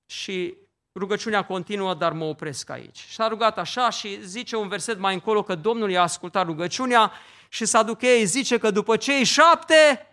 [0.05, 0.57] Și
[0.99, 2.97] Rugăciunea continuă, dar mă opresc aici.
[2.97, 7.11] Și a rugat așa și zice un verset mai încolo că Domnul i-a ascultat rugăciunea
[7.49, 10.07] și Saduchei zice că după cei șapte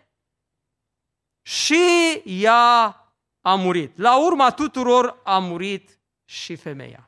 [1.41, 2.83] și ea
[3.41, 3.97] a murit.
[3.97, 7.06] La urma tuturor a murit și femeia.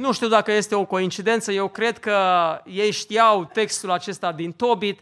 [0.00, 2.18] Nu știu dacă este o coincidență, eu cred că
[2.64, 5.00] ei știau textul acesta din Tobit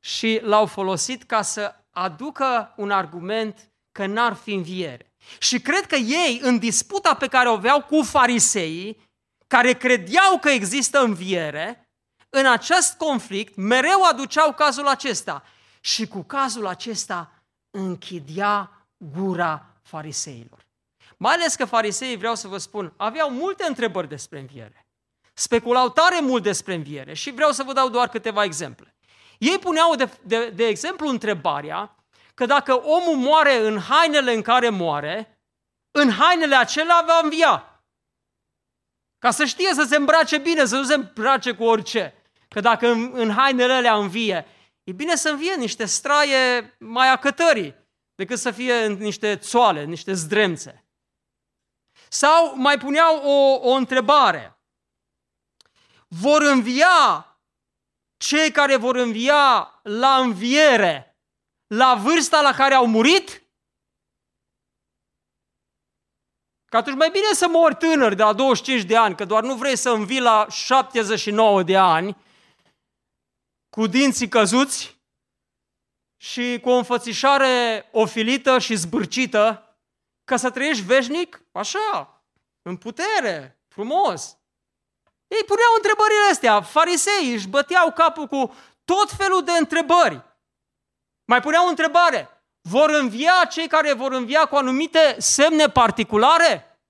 [0.00, 5.14] și l-au folosit ca să aducă un argument că n-ar fi înviere.
[5.38, 9.10] Și cred că ei, în disputa pe care o aveau cu fariseii,
[9.46, 11.88] care credeau că există înviere,
[12.30, 15.42] în acest conflict mereu aduceau cazul acesta.
[15.80, 17.32] Și cu cazul acesta
[17.70, 20.55] închidea gura fariseilor.
[21.16, 24.86] Mai ales că fariseii, vreau să vă spun, aveau multe întrebări despre înviere.
[25.34, 28.94] Speculau tare mult despre înviere și vreau să vă dau doar câteva exemple.
[29.38, 31.96] Ei puneau, de, de, de exemplu, întrebarea
[32.34, 35.40] că dacă omul moare în hainele în care moare,
[35.90, 37.82] în hainele acelea va învia.
[39.18, 42.14] Ca să știe să se îmbrace bine, să nu se îmbrace cu orice.
[42.48, 44.46] Că dacă în, în hainele alea învie,
[44.84, 47.74] e bine să învie niște straie mai acătării
[48.14, 50.85] decât să fie niște țoale, niște zdremțe.
[52.08, 54.58] Sau mai puneau o, o întrebare.
[56.08, 57.26] Vor învia
[58.16, 61.16] cei care vor învia la înviere,
[61.66, 63.42] la vârsta la care au murit?
[66.64, 69.54] Că atunci mai bine să mori tânăr de la 25 de ani, că doar nu
[69.54, 72.16] vrei să învii la 79 de ani,
[73.70, 74.96] cu dinții căzuți
[76.16, 79.65] și cu o înfățișare ofilită și zbârcită,
[80.26, 82.22] ca să trăiești veșnic, așa,
[82.62, 84.38] în putere, frumos.
[85.26, 88.54] Ei puneau întrebările astea, farisei își băteau capul cu
[88.84, 90.24] tot felul de întrebări.
[91.24, 96.80] Mai puneau întrebare, vor învia cei care vor învia cu anumite semne particulare?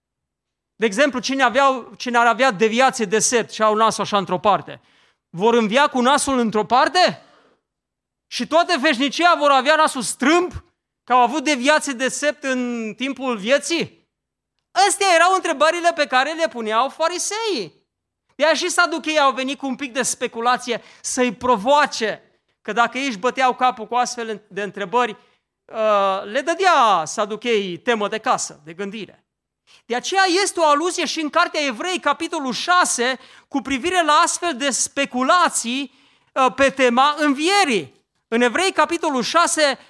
[0.76, 4.38] De exemplu, cine, avea, cine ar avea deviație de sept și au nasul așa într-o
[4.38, 4.80] parte,
[5.28, 7.22] vor învia cu nasul într-o parte?
[8.26, 10.52] Și toate veșnicia vor avea nasul strâmb,
[11.06, 14.08] că au avut deviație de sept în timpul vieții?
[14.88, 17.86] Astea erau întrebările pe care le puneau fariseii.
[18.34, 22.98] De aia și saducheii au venit cu un pic de speculație să-i provoace, că dacă
[22.98, 25.10] ei își băteau capul cu astfel de întrebări,
[25.64, 29.26] uh, le dădea saducheii temă de casă, de gândire.
[29.84, 34.56] De aceea este o aluzie și în Cartea Evrei, capitolul 6, cu privire la astfel
[34.56, 35.94] de speculații
[36.32, 38.04] uh, pe tema învierii.
[38.28, 39.84] În Evrei, capitolul 6, Uh,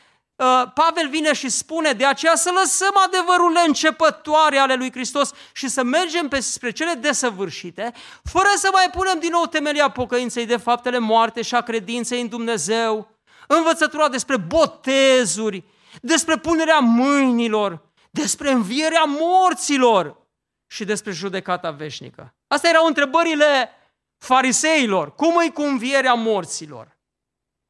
[0.75, 5.83] Pavel vine și spune, de aceea să lăsăm adevărurile începătoare ale lui Hristos și să
[5.83, 10.99] mergem pe spre cele desăvârșite, fără să mai punem din nou temelia pocăinței de faptele
[10.99, 13.11] moarte și a credinței în Dumnezeu,
[13.47, 15.65] învățătura despre botezuri,
[16.01, 20.27] despre punerea mâinilor, despre învierea morților
[20.67, 22.35] și despre judecata veșnică.
[22.47, 23.71] Astea erau întrebările
[24.19, 25.15] fariseilor.
[25.15, 26.96] Cum e cu învierea morților?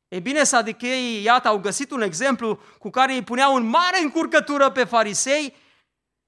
[0.08, 4.70] E bine, sadicheii, iată, au găsit un exemplu cu care îi puneau în mare încurcătură
[4.70, 5.56] pe farisei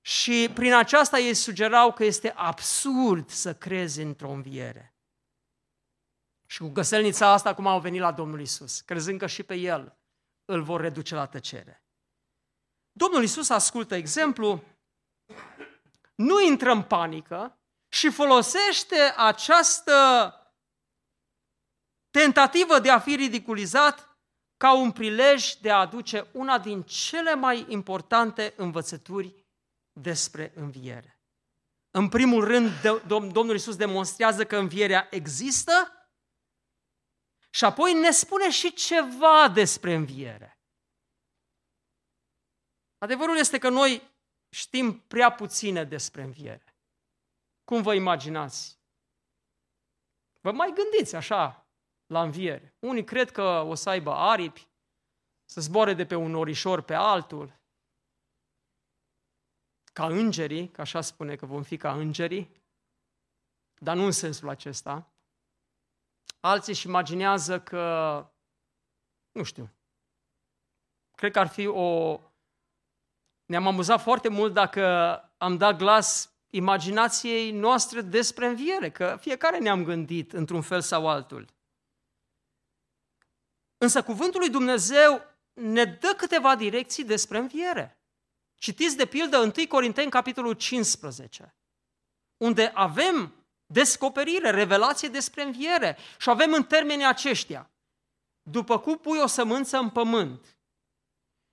[0.00, 4.94] și prin aceasta ei sugerau că este absurd să crezi într-o înviere.
[6.46, 9.98] Și cu găselnița asta cum au venit la Domnul Isus, crezând că și pe el
[10.44, 11.82] îl vor reduce la tăcere.
[12.92, 14.62] Domnul Isus ascultă exemplu,
[16.14, 17.58] nu intră în panică
[17.88, 20.32] și folosește această
[22.10, 24.18] tentativă de a fi ridiculizat
[24.56, 29.46] ca un prilej de a aduce una din cele mai importante învățături
[29.92, 31.20] despre înviere.
[31.90, 32.70] În primul rând,
[33.06, 35.92] Domnul Isus demonstrează că învierea există
[37.50, 40.60] și apoi ne spune și ceva despre înviere.
[42.98, 44.16] Adevărul este că noi
[44.48, 46.76] știm prea puține despre înviere.
[47.64, 48.78] Cum vă imaginați?
[50.40, 51.67] Vă mai gândiți așa,
[52.08, 52.74] la înviere.
[52.78, 54.68] Unii cred că o să aibă aripi,
[55.44, 57.56] să zboare de pe un orișor pe altul,
[59.92, 62.52] ca îngerii, că așa spune că vom fi ca îngerii,
[63.80, 65.12] dar nu în sensul acesta.
[66.40, 68.26] Alții își imaginează că,
[69.32, 69.70] nu știu,
[71.14, 72.20] cred că ar fi o...
[73.46, 74.84] Ne-am amuzat foarte mult dacă
[75.38, 81.57] am dat glas imaginației noastre despre înviere, că fiecare ne-am gândit într-un fel sau altul.
[83.78, 85.22] Însă cuvântul lui Dumnezeu
[85.52, 88.00] ne dă câteva direcții despre înviere.
[88.54, 91.54] Citiți de pildă 1 Corinteni, capitolul 15,
[92.36, 97.70] unde avem descoperire, revelație despre înviere și avem în termenii aceștia.
[98.42, 100.58] După cum pui o sămânță în pământ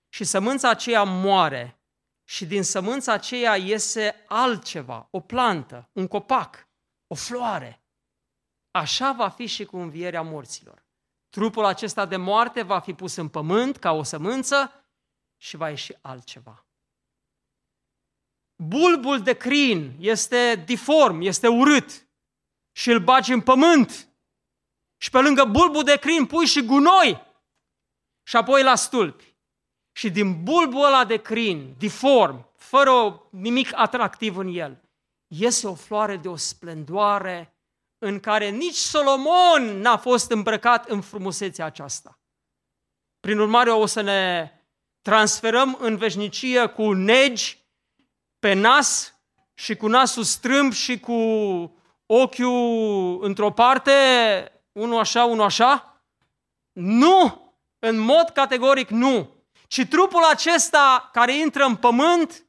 [0.09, 1.79] și sămânța aceea moare
[2.23, 6.67] și din sămânța aceea iese altceva, o plantă, un copac,
[7.07, 7.83] o floare.
[8.71, 10.84] Așa va fi și cu învierea morților.
[11.35, 14.85] Trupul acesta de moarte va fi pus în pământ ca o sămânță
[15.37, 16.65] și va ieși altceva.
[18.55, 22.07] Bulbul de crin este diform, este urât
[22.71, 24.09] și îl bagi în pământ.
[24.97, 27.21] Și pe lângă bulbul de crin pui și gunoi
[28.23, 29.35] și apoi la stulpi.
[29.91, 34.81] Și din bulbul ăla de crin, diform, fără nimic atractiv în el,
[35.27, 37.54] iese o floare de o splendoare
[37.97, 42.19] în care nici Solomon n-a fost îmbrăcat în frumusețea aceasta.
[43.19, 44.51] Prin urmare, o să ne
[45.01, 47.65] transferăm în veșnicie cu negi
[48.39, 49.19] pe nas
[49.53, 51.13] și cu nasul strâmb și cu
[52.05, 53.91] ochiul într-o parte,
[54.71, 56.01] unul așa, unul așa?
[56.71, 57.43] Nu!
[57.79, 59.35] În mod categoric nu!
[59.67, 62.45] Ci trupul acesta care intră în pământ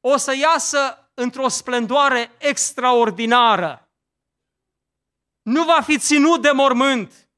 [0.00, 3.85] o să iasă într-o splendoare extraordinară.
[5.46, 7.28] Nu va fi ținut de mormânt.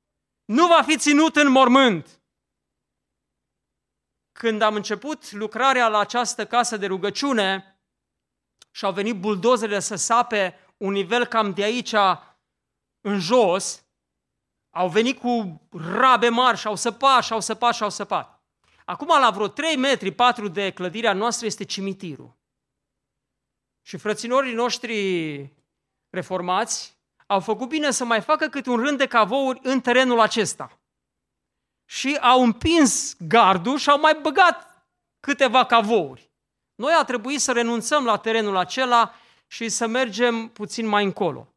[0.44, 2.22] Nu va fi ținut în mormânt.
[4.32, 7.80] Când am început lucrarea la această casă de rugăciune
[8.70, 11.94] și au venit buldozele să sape un nivel cam de aici
[13.00, 13.86] în jos,
[14.70, 18.42] au venit cu rabe mari și au săpat și au săpat și au săpat.
[18.84, 22.36] Acum, la vreo 3 metri, 4 de clădirea noastră este cimitirul.
[23.82, 25.56] Și frăținorii noștri
[26.10, 26.97] reformați
[27.28, 30.78] au făcut bine să mai facă câte un rând de cavouri în terenul acesta.
[31.84, 34.86] Și au împins gardul și au mai băgat
[35.20, 36.30] câteva cavouri.
[36.74, 39.14] Noi a trebuit să renunțăm la terenul acela
[39.46, 41.54] și să mergem puțin mai încolo.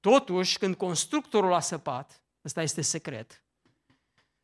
[0.00, 3.44] Totuși, când constructorul a săpat, ăsta este secret,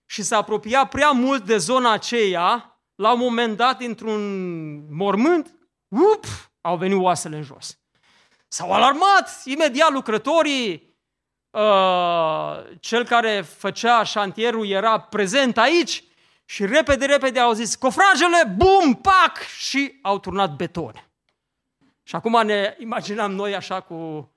[0.07, 5.51] și s-a apropiat prea mult de zona aceea, la un moment dat, într-un mormânt,
[5.89, 6.25] up,
[6.61, 7.80] au venit oasele în jos.
[8.53, 10.97] S-au alarmat imediat lucrătorii,
[11.51, 16.05] uh, cel care făcea șantierul era prezent aici
[16.45, 21.09] și repede, repede au zis, cofrajele, bum, pac, și au turnat beton.
[22.03, 24.31] Și acum ne imaginam noi așa cu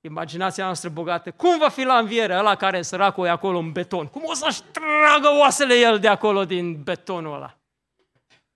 [0.00, 4.06] imaginația noastră bogată, cum va fi la înviere ăla care săracul e acolo în beton?
[4.06, 7.58] Cum o să-și tragă oasele el de acolo din betonul ăla?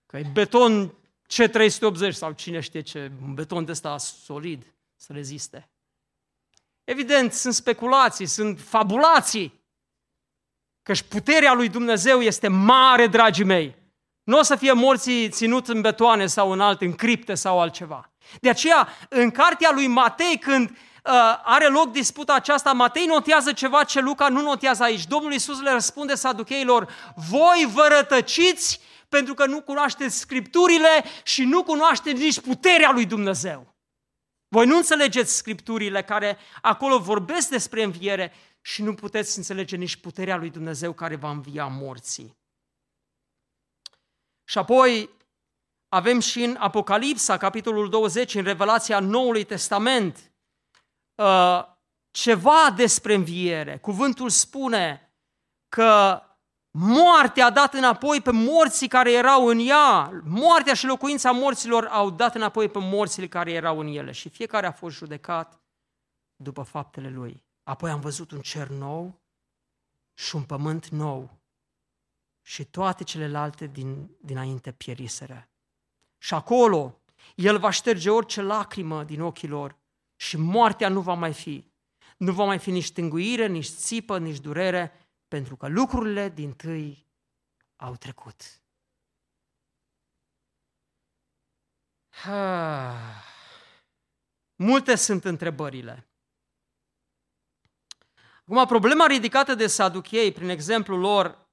[0.05, 0.93] Că e beton
[1.33, 4.65] C380 sau cine știe ce, un beton de ăsta solid
[4.97, 5.69] să reziste.
[6.83, 9.65] Evident, sunt speculații, sunt fabulații,
[10.83, 13.75] căci puterea lui Dumnezeu este mare, dragii mei.
[14.23, 18.11] Nu o să fie morții ținut în betoane sau în alte, în cripte sau altceva.
[18.41, 20.77] De aceea, în cartea lui Matei, când uh,
[21.43, 25.05] are loc disputa aceasta, Matei notează ceva ce Luca nu notează aici.
[25.05, 26.89] Domnul Iisus le răspunde saducheilor,
[27.29, 28.79] voi vă rătăciți
[29.09, 33.76] pentru că nu cunoașteți Scripturile și nu cunoașteți nici puterea lui Dumnezeu.
[34.47, 40.37] Voi nu înțelegeți Scripturile care acolo vorbesc despre înviere și nu puteți înțelege nici puterea
[40.37, 42.37] lui Dumnezeu care va învia morții.
[44.43, 45.09] Și apoi
[45.89, 50.31] avem și în Apocalipsa, capitolul 20, în Revelația Noului Testament,
[51.15, 51.63] uh,
[52.11, 53.77] ceva despre înviere.
[53.77, 55.11] Cuvântul spune
[55.69, 56.21] că
[56.71, 60.21] moartea a dat înapoi pe morții care erau în ea.
[60.23, 64.11] Moartea și locuința morților au dat înapoi pe morțile care erau în ele.
[64.11, 65.61] Și fiecare a fost judecat
[66.35, 67.43] după faptele lui.
[67.63, 69.21] Apoi am văzut un cer nou
[70.13, 71.37] și un pământ nou
[72.41, 75.49] și toate celelalte din, dinainte pieriseră.
[76.17, 77.01] Și acolo
[77.35, 79.77] el va șterge orice lacrimă din ochii lor
[80.15, 81.71] și moartea nu va mai fi.
[82.17, 87.07] Nu va mai fi nici tânguire, nici țipă, nici durere, pentru că lucrurile din tâi
[87.75, 88.61] au trecut.
[92.09, 92.95] Ha.
[94.55, 96.07] Multe sunt întrebările.
[98.39, 101.47] Acum, problema ridicată de saduchei, prin exemplul lor,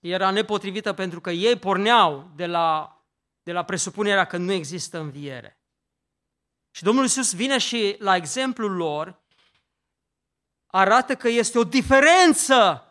[0.00, 3.00] era nepotrivită pentru că ei porneau de la,
[3.42, 5.60] de la presupunerea că nu există înviere.
[6.70, 9.24] Și Domnul Iisus vine și la exemplul lor
[10.76, 12.82] arată că este o diferență,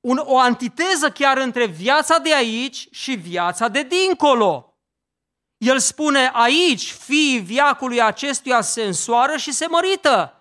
[0.00, 4.78] un, o antiteză chiar între viața de aici și viața de dincolo.
[5.56, 10.32] El spune aici, fiii viacului acestuia se însoară și se mărită.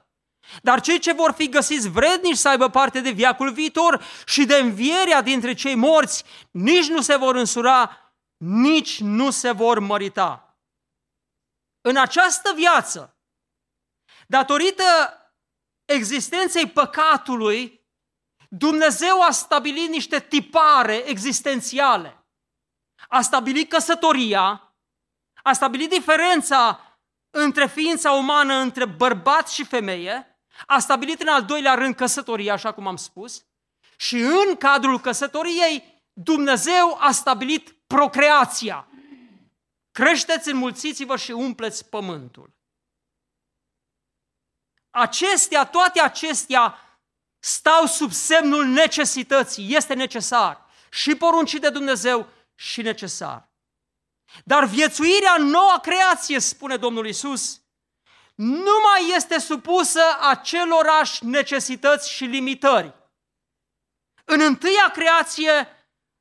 [0.61, 4.55] Dar cei ce vor fi găsiți vrednici să aibă parte de viacul viitor și de
[4.55, 7.97] învierea dintre cei morți, nici nu se vor însura,
[8.37, 10.57] nici nu se vor mărita.
[11.81, 13.17] În această viață,
[14.27, 14.83] datorită
[15.87, 17.85] existenței păcatului,
[18.49, 22.25] Dumnezeu a stabilit niște tipare existențiale.
[23.07, 24.75] A stabilit căsătoria,
[25.43, 26.81] a stabilit diferența
[27.29, 32.73] între ființa umană, între bărbat și femeie, a stabilit în al doilea rând căsătoria, așa
[32.73, 33.45] cum am spus,
[33.97, 38.87] și în cadrul căsătoriei Dumnezeu a stabilit procreația.
[39.91, 42.56] Creșteți, înmulțiți-vă și umpleți pământul.
[44.97, 46.79] Acestea, toate acestea
[47.39, 49.75] stau sub semnul necesității.
[49.75, 50.65] Este necesar.
[50.89, 53.49] Și poruncit de Dumnezeu și necesar.
[54.43, 57.61] Dar viețuirea în noua creație, spune Domnul Isus,
[58.35, 62.93] nu mai este supusă acelorași necesități și limitări.
[64.25, 65.67] În întâia creație,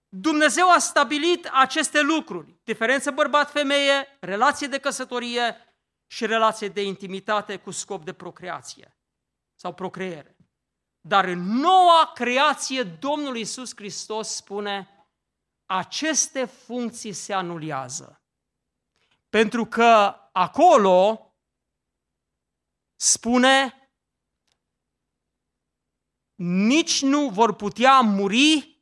[0.09, 2.55] Dumnezeu a stabilit aceste lucruri.
[2.65, 5.66] Diferență bărbat-femeie, relație de căsătorie
[6.07, 8.97] și relație de intimitate cu scop de procreație
[9.55, 10.37] sau procreere.
[11.01, 14.89] Dar în noua creație, Domnul Iisus Hristos spune,
[15.67, 18.23] aceste funcții se anulează.
[19.29, 21.21] Pentru că acolo
[22.95, 23.75] spune
[26.35, 28.77] nici nu vor putea muri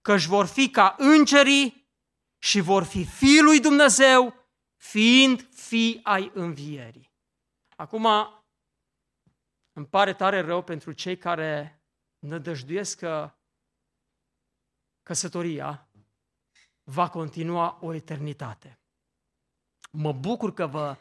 [0.00, 1.90] căci vor fi ca îngerii
[2.38, 4.34] și vor fi fiul lui Dumnezeu,
[4.76, 7.10] fiind fi ai învierii.
[7.76, 8.06] Acum,
[9.72, 11.82] îmi pare tare rău pentru cei care
[12.18, 13.34] nădăjduiesc că
[15.02, 15.88] căsătoria
[16.82, 18.80] va continua o eternitate.
[19.92, 20.96] Mă bucur că vă,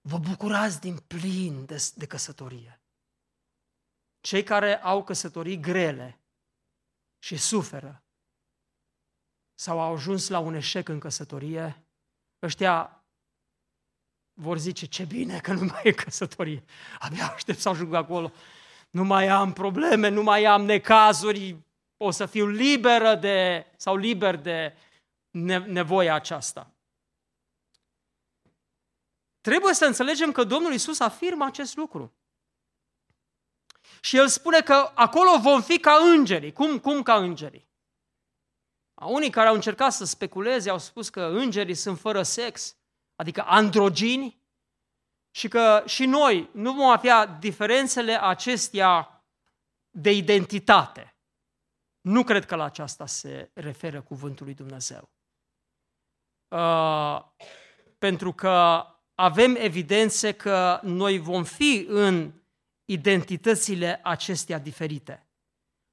[0.00, 2.82] vă bucurați din plin de, de căsătorie.
[4.20, 6.20] Cei care au căsătorii grele
[7.18, 8.04] și suferă
[9.54, 11.86] sau au ajuns la un eșec în căsătorie,
[12.42, 13.00] ăștia
[14.38, 16.64] vor zice, ce bine că nu mai e căsătorie.
[16.98, 18.32] Abia aștept să ajung acolo.
[18.90, 21.56] Nu mai am probleme, nu mai am necazuri,
[21.96, 24.76] o să fiu liberă de, sau liber de
[25.66, 26.70] nevoia aceasta.
[29.40, 32.12] Trebuie să înțelegem că Domnul Isus afirmă acest lucru.
[34.00, 36.52] Și El spune că acolo vom fi ca îngerii.
[36.52, 37.68] Cum, cum ca îngerii?
[38.94, 42.76] Unii care au încercat să speculeze au spus că îngerii sunt fără sex,
[43.16, 44.44] adică androgini,
[45.36, 49.24] și că și noi nu vom avea diferențele acestea
[49.90, 51.16] de identitate.
[52.00, 55.10] Nu cred că la aceasta se referă cuvântul lui Dumnezeu.
[56.48, 57.22] Uh,
[57.98, 62.32] pentru că avem evidențe că noi vom fi în
[62.84, 65.26] identitățile acestea diferite.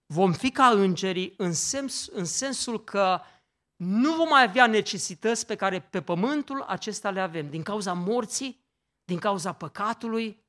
[0.06, 3.22] Vom fi ca îngerii în, sens, în sensul că
[3.84, 8.66] nu vom mai avea necesități pe care pe pământul acesta le avem, din cauza morții,
[9.04, 10.44] din cauza păcatului,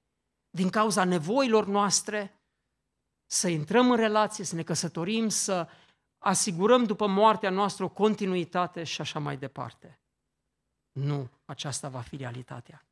[0.51, 2.41] din cauza nevoilor noastre,
[3.27, 5.69] să intrăm în relație, să ne căsătorim, să
[6.19, 10.01] asigurăm după moartea noastră o continuitate și așa mai departe.
[10.93, 12.87] Nu, aceasta va fi realitatea.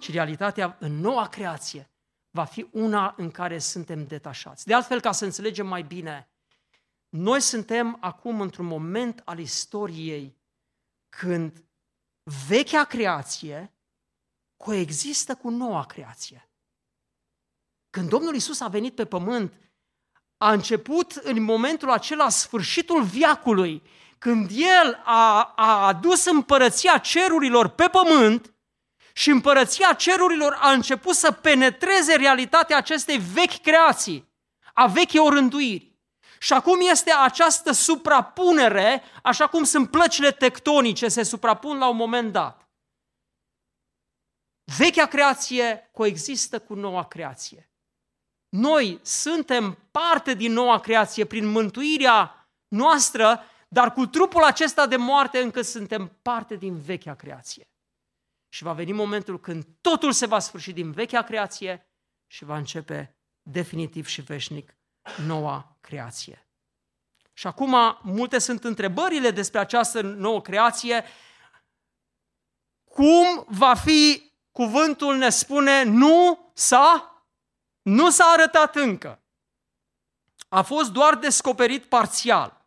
[0.00, 1.90] Ci realitatea în noua creație
[2.30, 4.66] va fi una în care suntem detașați.
[4.66, 6.28] De altfel, ca să înțelegem mai bine,
[7.16, 10.36] noi suntem acum într-un moment al istoriei
[11.08, 11.64] când
[12.48, 13.72] vechea creație
[14.56, 16.50] coexistă cu noua creație.
[17.90, 19.52] Când Domnul Isus a venit pe pământ,
[20.36, 23.82] a început în momentul acela sfârșitul viacului,
[24.18, 28.54] când El a, a adus împărăția cerurilor pe pământ
[29.12, 34.28] și împărăția cerurilor a început să penetreze realitatea acestei vechi creații,
[34.74, 35.95] a vechi orânduiri.
[36.38, 42.32] Și acum este această suprapunere, așa cum sunt plăcile tectonice, se suprapun la un moment
[42.32, 42.68] dat.
[44.78, 47.70] Vechea creație coexistă cu noua creație.
[48.48, 55.38] Noi suntem parte din noua creație prin mântuirea noastră, dar cu trupul acesta de moarte
[55.38, 57.70] încă suntem parte din vechea creație.
[58.48, 61.90] Și va veni momentul când totul se va sfârși din vechea creație
[62.26, 64.76] și va începe definitiv și veșnic
[65.26, 66.46] noua creație.
[67.32, 71.04] Și acum multe sunt întrebările despre această nouă creație.
[72.84, 77.16] Cum va fi, cuvântul ne spune, nu s-a
[77.86, 79.22] nu s-a arătat încă.
[80.48, 82.66] A fost doar descoperit parțial.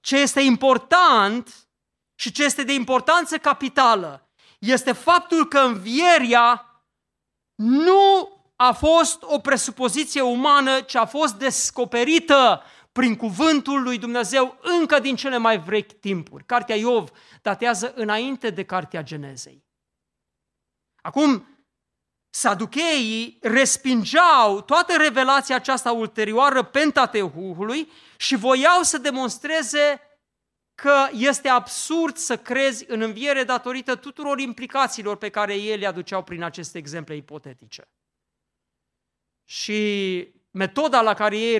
[0.00, 1.68] Ce este important
[2.14, 6.66] și ce este de importanță capitală este faptul că învieria
[7.54, 14.98] nu a fost o presupoziție umană, ci a fost descoperită prin cuvântul lui Dumnezeu încă
[14.98, 16.44] din cele mai vechi timpuri.
[16.44, 17.10] Cartea Iov
[17.42, 19.64] datează înainte de Cartea Genezei.
[21.02, 21.56] Acum,
[22.30, 30.00] Saducheii respingeau toată revelația aceasta ulterioară Pentateuhului și voiau să demonstreze
[30.74, 36.22] că este absurd să crezi în înviere datorită tuturor implicațiilor pe care ei le aduceau
[36.22, 37.88] prin aceste exemple ipotetice.
[39.48, 41.58] Și metoda la care ei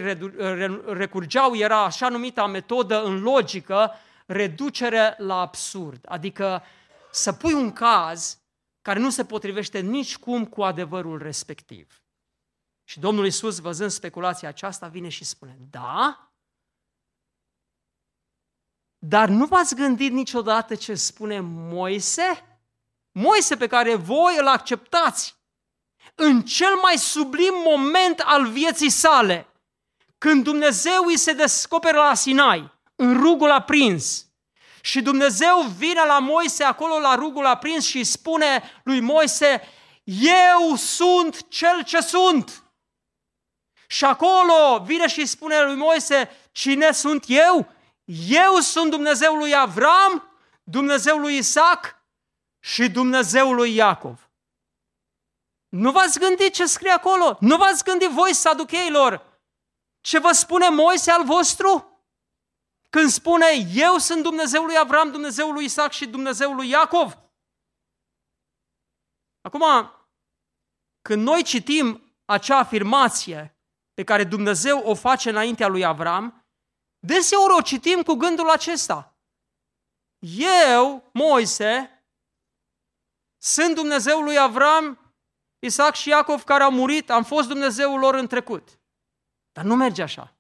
[0.87, 3.93] recurgeau era așa numita metodă în logică,
[4.27, 6.05] reducere la absurd.
[6.09, 6.63] Adică
[7.11, 8.39] să pui un caz
[8.83, 12.03] care nu se potrivește nici cum cu adevărul respectiv.
[12.85, 16.31] Și Domnul Isus, văzând speculația aceasta, vine și spune, da,
[18.99, 22.61] dar nu v-ați gândit niciodată ce spune Moise?
[23.11, 25.37] Moise pe care voi îl acceptați
[26.19, 29.47] în cel mai sublim moment al vieții sale,
[30.19, 34.27] când Dumnezeu îi se descoperă la Sinai, în rugul aprins,
[34.81, 39.63] și Dumnezeu vine la Moise acolo la rugul aprins și spune lui Moise,
[40.05, 42.63] eu sunt cel ce sunt.
[43.87, 47.73] Și acolo vine și spune lui Moise, cine sunt eu?
[48.29, 50.31] Eu sunt Dumnezeul lui Avram,
[50.63, 52.03] Dumnezeul lui Isaac
[52.61, 54.26] și Dumnezeul lui Iacov.
[55.77, 57.37] Nu v-ați gândit ce scrie acolo?
[57.41, 59.41] Nu v-ați gândit voi, saducheilor,
[60.01, 62.01] ce vă spune Moise al vostru?
[62.91, 67.19] Când spune, eu sunt Dumnezeul lui Avram, Dumnezeul lui Isaac și Dumnezeul lui Iacov?
[69.41, 69.91] Acum,
[71.03, 73.59] când noi citim acea afirmație
[73.95, 76.47] pe care Dumnezeu o face înaintea lui Avram,
[76.99, 79.19] deseori o citim cu gândul acesta.
[80.79, 82.05] Eu, Moise,
[83.43, 85.06] sunt Dumnezeul lui Avram,
[85.67, 88.81] Isaac și Iacov care au murit, am fost Dumnezeul lor în trecut.
[89.53, 90.37] Dar nu merge așa.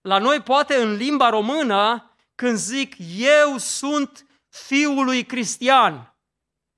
[0.00, 6.16] La noi poate în limba română, când zic eu sunt fiul lui Cristian,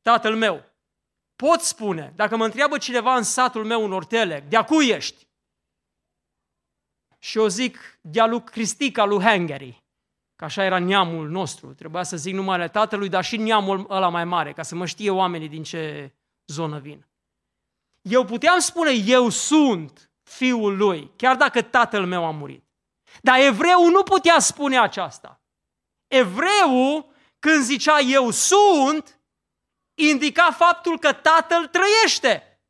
[0.03, 0.64] tatăl meu,
[1.36, 5.26] pot spune, dacă mă întreabă cineva în satul meu în Ortele, de cui ești?
[7.18, 9.84] Și eu zic, de-a lui Cristica lui Hengeri,
[10.36, 14.24] că așa era neamul nostru, trebuia să zic numele tatălui, dar și neamul ăla mai
[14.24, 16.12] mare, ca să mă știe oamenii din ce
[16.47, 17.07] zonă vin.
[18.03, 22.64] Eu puteam spune, eu sunt fiul lui, chiar dacă tatăl meu a murit.
[23.20, 25.40] Dar evreul nu putea spune aceasta.
[26.07, 27.07] Evreul,
[27.38, 29.20] când zicea eu sunt,
[29.94, 32.61] indica faptul că tatăl trăiește.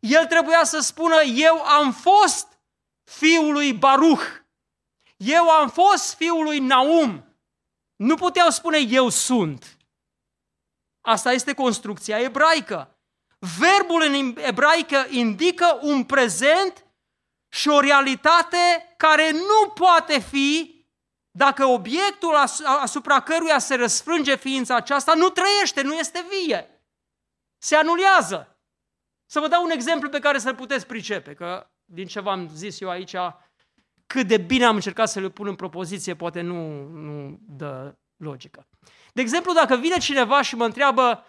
[0.00, 2.60] El trebuia să spună, eu am fost
[3.04, 4.24] fiul lui Baruch,
[5.16, 7.36] eu am fost fiul lui Naum.
[7.96, 9.77] Nu puteau spune eu sunt.
[11.08, 12.98] Asta este construcția ebraică.
[13.38, 16.86] Verbul în ebraică indică un prezent
[17.48, 20.84] și o realitate care nu poate fi
[21.30, 22.34] dacă obiectul
[22.80, 26.84] asupra căruia se răsfrânge ființa aceasta nu trăiește, nu este vie.
[27.58, 28.58] Se anulează.
[29.26, 32.80] Să vă dau un exemplu pe care să-l puteți pricepe, că din ce v-am zis
[32.80, 33.14] eu aici,
[34.06, 38.68] cât de bine am încercat să le pun în propoziție, poate nu, nu dă logică.
[39.18, 41.24] De exemplu, dacă vine cineva și mă întreabă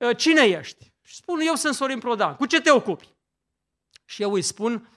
[0.00, 0.92] ă, cine ești?
[1.02, 2.36] Și spun, eu sunt Sorin Prodan.
[2.36, 3.14] Cu ce te ocupi?
[4.04, 4.88] Și eu îi spun,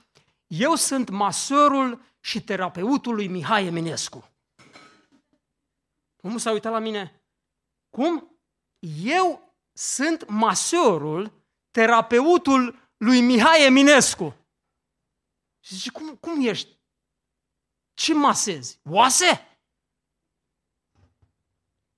[0.47, 4.31] eu sunt masărul și terapeutul lui Mihai Eminescu.
[6.21, 7.23] Omul s-a uitat la mine.
[7.89, 8.39] Cum?
[9.03, 14.35] Eu sunt masărul, terapeutul lui Mihai Eminescu.
[15.59, 16.79] Și zice, cum, cum ești?
[17.93, 18.79] Ce masezi?
[18.89, 19.48] Oase?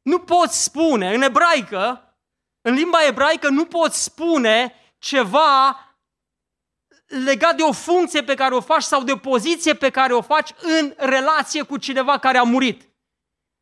[0.02, 2.16] Nu poți spune, în ebraică,
[2.62, 5.80] în limba ebraică nu poți spune ceva
[7.06, 10.22] legat de o funcție pe care o faci sau de o poziție pe care o
[10.22, 12.89] faci în relație cu cineva care a murit.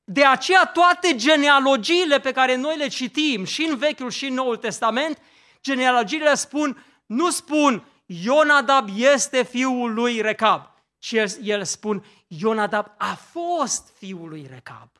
[0.04, 4.58] De aceea toate genealogiile pe care noi le citim și în Vechiul și în Noul
[4.58, 5.22] Testament,
[5.62, 10.62] genealogiile spun, nu spun Ionadab este fiul lui Recab,
[10.98, 14.99] ci el spun Ionadab a fost fiul lui Recab.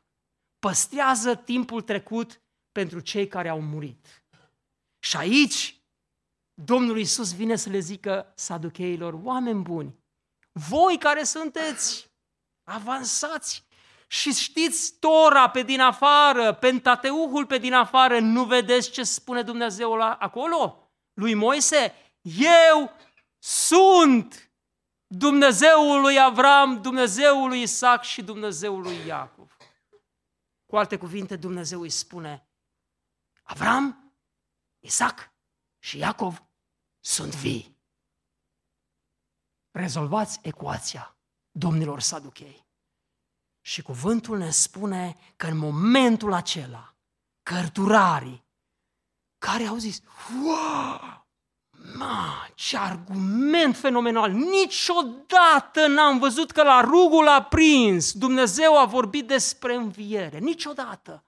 [0.60, 2.40] Păstrează timpul trecut
[2.72, 4.24] pentru cei care au murit.
[4.98, 5.80] Și aici
[6.54, 9.98] Domnul Iisus vine să le zică saducheilor, oameni buni,
[10.52, 12.10] voi care sunteți
[12.64, 13.66] avansați
[14.06, 19.94] și știți Tora pe din afară, Pentateuhul pe din afară, nu vedeți ce spune Dumnezeu
[19.94, 20.90] la, acolo?
[21.14, 21.94] Lui Moise?
[22.68, 22.92] Eu
[23.38, 24.50] sunt
[25.06, 29.49] Dumnezeul lui Avram, Dumnezeul lui Isaac și Dumnezeul lui Iacov.
[30.70, 32.48] Cu alte cuvinte, Dumnezeu îi spune,
[33.42, 34.14] Avram,
[34.78, 35.32] Isaac
[35.78, 36.42] și Iacov
[37.00, 37.76] sunt vii.
[39.70, 41.16] Rezolvați ecuația,
[41.50, 42.66] domnilor saduchei.
[43.60, 46.96] Și cuvântul ne spune că în momentul acela,
[47.42, 48.44] cărturarii
[49.38, 50.02] care au zis,
[50.44, 51.19] wow,
[51.96, 59.26] ma, ce argument fenomenal, niciodată n-am văzut că la rugul a prins Dumnezeu a vorbit
[59.26, 61.24] despre înviere, niciodată.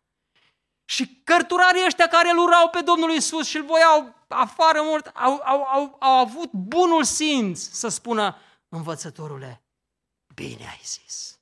[0.84, 5.40] Și cărturarii ăștia care îl urau pe Domnul Isus și îl voiau afară mult, au,
[5.44, 8.36] au, au, au avut bunul simț să spună,
[8.68, 9.62] învățătorule,
[10.34, 11.40] bine ai zis,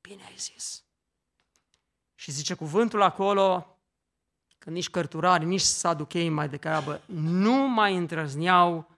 [0.00, 0.84] bine ai zis.
[2.14, 3.75] Și zice cuvântul acolo
[4.66, 8.90] că nici cărturari, nici saduchei mai degrabă nu mai îndrăzneau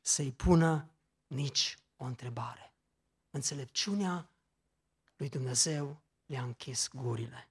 [0.00, 0.90] să-i pună
[1.26, 2.72] nici o întrebare.
[3.30, 4.28] Înțelepciunea
[5.16, 7.48] lui Dumnezeu le-a închis gurile.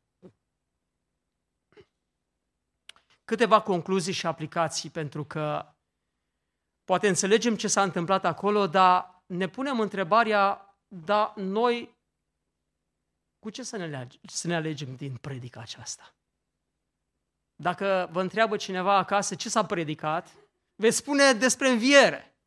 [3.25, 5.73] câteva concluzii și aplicații, pentru că
[6.83, 11.97] poate înțelegem ce s-a întâmplat acolo, dar ne punem întrebarea, dar noi
[13.39, 16.15] cu ce să ne, alegem, să ne alegem din predica aceasta?
[17.55, 20.29] Dacă vă întreabă cineva acasă ce s-a predicat,
[20.75, 22.37] veți spune despre înviere.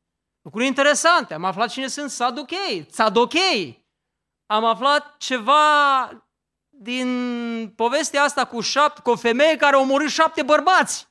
[0.42, 1.34] Lucruri interesante.
[1.34, 3.86] Am aflat cine sunt saduchei, sadochei.
[4.46, 6.26] Am aflat ceva
[6.68, 11.08] din povestea asta cu, șapte, cu o femeie care a omorât șapte bărbați.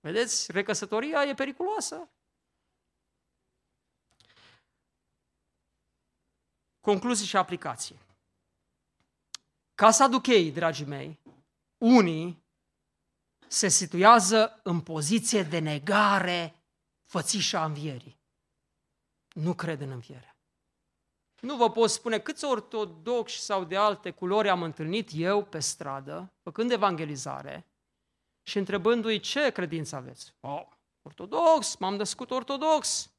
[0.00, 2.10] Vedeți, recăsătoria e periculoasă.
[6.80, 7.98] Concluzii și aplicații.
[9.74, 11.18] Ca saduchei, dragii mei,
[11.78, 12.44] unii
[13.48, 16.64] se situează în poziție de negare
[17.04, 18.20] fățișa învierii.
[19.34, 20.36] Nu cred în înviere.
[21.40, 26.32] Nu vă pot spune câți ortodoxi sau de alte culori am întâlnit eu pe stradă,
[26.42, 27.66] făcând evangelizare
[28.42, 30.34] și întrebându-i ce credință aveți.
[30.40, 30.66] Oh,
[31.02, 33.10] ortodox, m-am născut ortodox.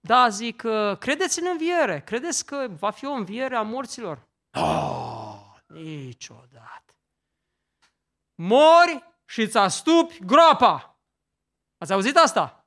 [0.00, 0.62] Da, zic,
[0.98, 4.28] credeți în înviere, credeți că va fi o înviere a morților?
[4.58, 6.85] Oh, niciodată.
[8.36, 11.00] Mori și îți astupi groapa.
[11.78, 12.66] Ați auzit asta?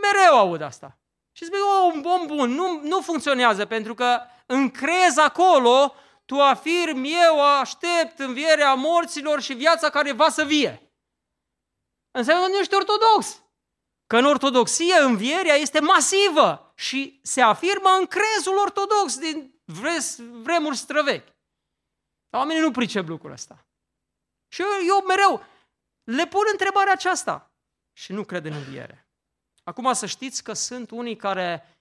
[0.00, 0.98] Mereu aud asta.
[1.36, 7.12] Și zic, o, un om bun, nu, nu funcționează, pentru că încrezi acolo, tu afirmi,
[7.12, 10.92] eu aștept învierea morților și viața care va să vie.
[12.10, 13.42] Înseamnă că nu ești ortodox.
[14.06, 19.62] Că în ortodoxie învierea este masivă și se afirmă în crezul ortodox din
[20.42, 21.26] vremuri străvechi.
[22.28, 23.66] Dar oamenii nu pricep lucrul ăsta.
[24.54, 25.44] Și eu, eu mereu
[26.04, 27.52] le pun întrebarea aceasta
[27.92, 29.08] și nu cred în înviere.
[29.62, 31.78] Acum să știți că sunt unii care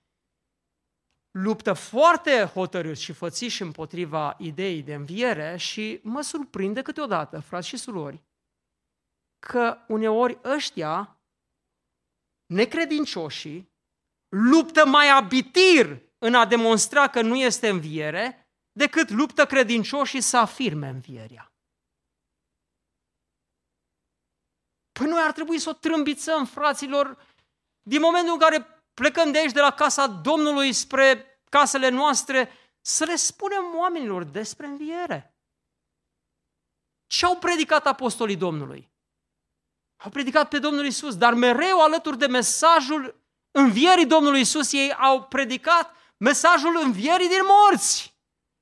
[1.31, 7.77] luptă foarte hotărât și fățiși împotriva ideii de înviere și mă surprinde câteodată, frați și
[7.77, 8.23] surori,
[9.39, 11.21] că uneori ăștia,
[12.45, 13.71] necredincioșii,
[14.29, 20.87] luptă mai abitir în a demonstra că nu este înviere, decât luptă credincioșii să afirme
[20.87, 21.52] învierea.
[24.93, 27.17] Păi noi ar trebui să o trâmbițăm, fraților,
[27.81, 33.03] din momentul în care plecăm de aici, de la casa Domnului spre casele noastre, să
[33.03, 35.37] le spunem oamenilor despre înviere.
[37.07, 38.91] Ce au predicat apostolii Domnului?
[39.97, 43.21] Au predicat pe Domnul Isus, dar mereu alături de mesajul
[43.51, 48.13] învierii Domnului Isus, ei au predicat mesajul învierii din morți.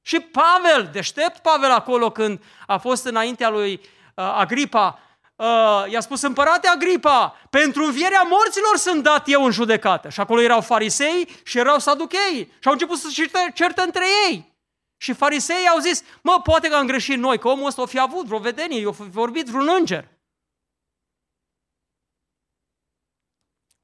[0.02, 3.84] Și Pavel, deștept Pavel acolo când a fost înaintea lui uh,
[4.16, 5.00] Agripa,
[5.42, 10.10] uh, i-a spus, împărate Agripa, pentru învierea morților sunt dat eu în judecată.
[10.10, 14.56] Și acolo erau farisei și erau saduchei și au început să certe, certe între ei.
[14.98, 18.00] Și farisei au zis, mă, poate că am greșit noi, că omul ăsta o fi
[18.00, 20.08] avut vreo vedenie, o fi vorbit vreun înger.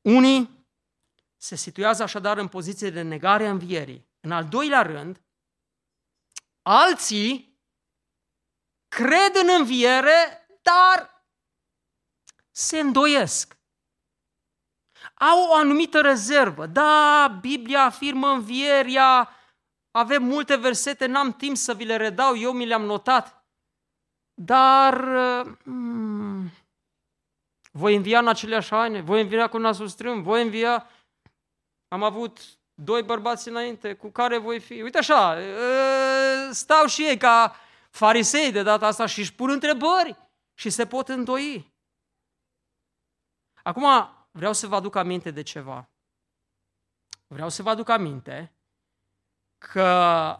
[0.01, 0.65] Unii
[1.37, 4.07] se situează așadar în poziție de negare a învierii.
[4.19, 5.21] În al doilea rând,
[6.61, 7.59] alții
[8.87, 11.16] cred în înviere, dar
[12.57, 13.57] se îndoiesc.
[15.13, 16.65] Au o anumită rezervă.
[16.65, 19.29] Da, Biblia afirmă învieria,
[19.91, 23.45] avem multe versete, n-am timp să vi le redau, eu mi le-am notat.
[24.33, 24.93] Dar
[25.63, 26.51] hmm,
[27.71, 30.89] voi învia în aceleași haine, voi învia cu nasul strâm, voi învia...
[31.87, 32.39] Am avut
[32.73, 34.81] doi bărbați înainte cu care voi fi...
[34.81, 35.37] Uite așa,
[36.51, 37.55] stau și ei ca
[37.89, 40.15] farisei de data asta și își pun întrebări
[40.53, 41.75] și se pot îndoi.
[43.67, 43.85] Acum
[44.31, 45.89] vreau să vă aduc aminte de ceva.
[47.27, 48.55] Vreau să vă aduc aminte
[49.57, 50.39] că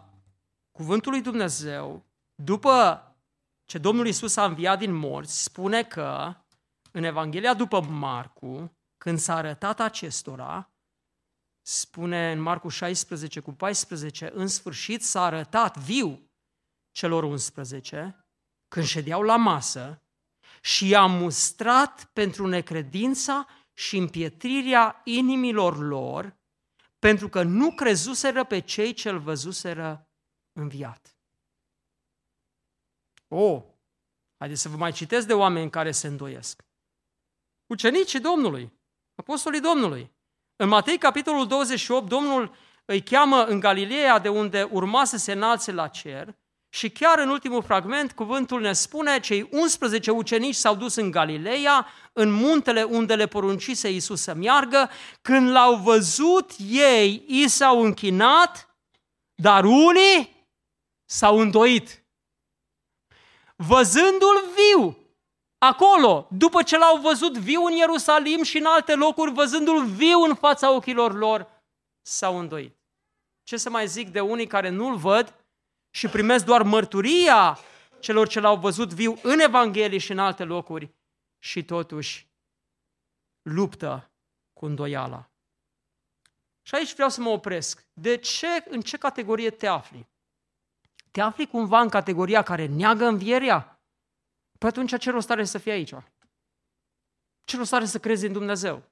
[0.71, 2.05] cuvântul lui Dumnezeu,
[2.35, 3.01] după
[3.65, 6.35] ce Domnul Isus a înviat din morți, spune că
[6.91, 10.71] în Evanghelia după Marcu, când s-a arătat acestora,
[11.61, 16.29] spune în Marcu 16 cu 14, în sfârșit s-a arătat viu
[16.91, 18.25] celor 11,
[18.67, 20.01] când ședeau la masă
[20.61, 26.37] și i-a mustrat pentru necredința și împietrirea inimilor lor,
[26.99, 30.09] pentru că nu crezuseră pe cei ce-l văzuseră
[30.59, 31.17] înviat.
[33.27, 33.63] O, oh,
[34.37, 36.65] haideți să vă mai citesc de oameni care se îndoiesc.
[37.65, 38.73] Ucenicii Domnului,
[39.15, 40.15] apostolii Domnului.
[40.55, 42.55] În Matei, capitolul 28, Domnul
[42.85, 46.35] îi cheamă în Galileea, de unde urma să se înalțe la cer,
[46.77, 51.87] și chiar în ultimul fragment, cuvântul ne spune, cei 11 ucenici s-au dus în Galileea,
[52.13, 54.89] în muntele unde le poruncise Iisus să meargă,
[55.21, 58.77] când l-au văzut ei, i s-au închinat,
[59.35, 60.45] dar unii
[61.05, 62.03] s-au îndoit.
[63.55, 64.97] Văzându-l viu,
[65.57, 70.35] acolo, după ce l-au văzut viu în Ierusalim și în alte locuri, văzându-l viu în
[70.35, 71.47] fața ochilor lor,
[72.01, 72.75] s-au îndoit.
[73.43, 75.46] Ce să mai zic de unii care nu-l văd,
[75.97, 77.59] și primesc doar mărturia
[77.99, 80.93] celor ce l-au văzut viu în Evanghelie și în alte locuri
[81.39, 82.29] și totuși
[83.41, 84.11] luptă
[84.53, 85.29] cu îndoiala.
[86.61, 87.87] Și aici vreau să mă opresc.
[87.93, 90.07] De ce, în ce categorie te afli?
[91.11, 93.81] Te afli cumva în categoria care neagă învierea?
[94.57, 95.93] Păi atunci ce rost are să fii aici?
[97.43, 98.83] Ce rost are să crezi în Dumnezeu?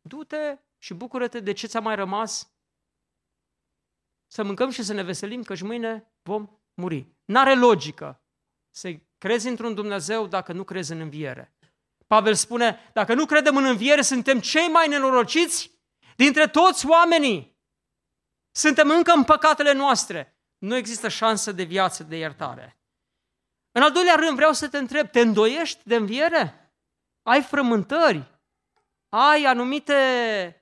[0.00, 2.52] Du-te și bucură-te de ce ți-a mai rămas.
[4.26, 7.16] Să mâncăm și să ne veselim, că și mâine vom muri.
[7.24, 8.22] N-are logică
[8.70, 11.54] să crezi într-un Dumnezeu dacă nu crezi în înviere.
[12.06, 15.70] Pavel spune, dacă nu credem în înviere, suntem cei mai nenorociți
[16.16, 17.58] dintre toți oamenii.
[18.50, 20.40] Suntem încă în păcatele noastre.
[20.58, 22.80] Nu există șansă de viață, de iertare.
[23.72, 26.74] În al doilea rând, vreau să te întreb, te îndoiești de înviere?
[27.22, 28.40] Ai frământări?
[29.08, 30.59] Ai anumite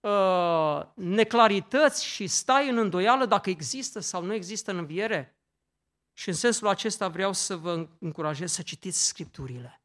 [0.00, 5.34] uh, neclarități și stai în îndoială dacă există sau nu există în înviere?
[6.12, 9.82] Și în sensul acesta vreau să vă încurajez să citiți Scripturile.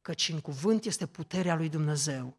[0.00, 2.38] Căci în cuvânt este puterea lui Dumnezeu.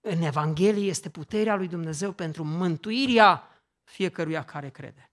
[0.00, 5.10] În Evanghelie este puterea lui Dumnezeu pentru mântuirea fiecăruia care crede.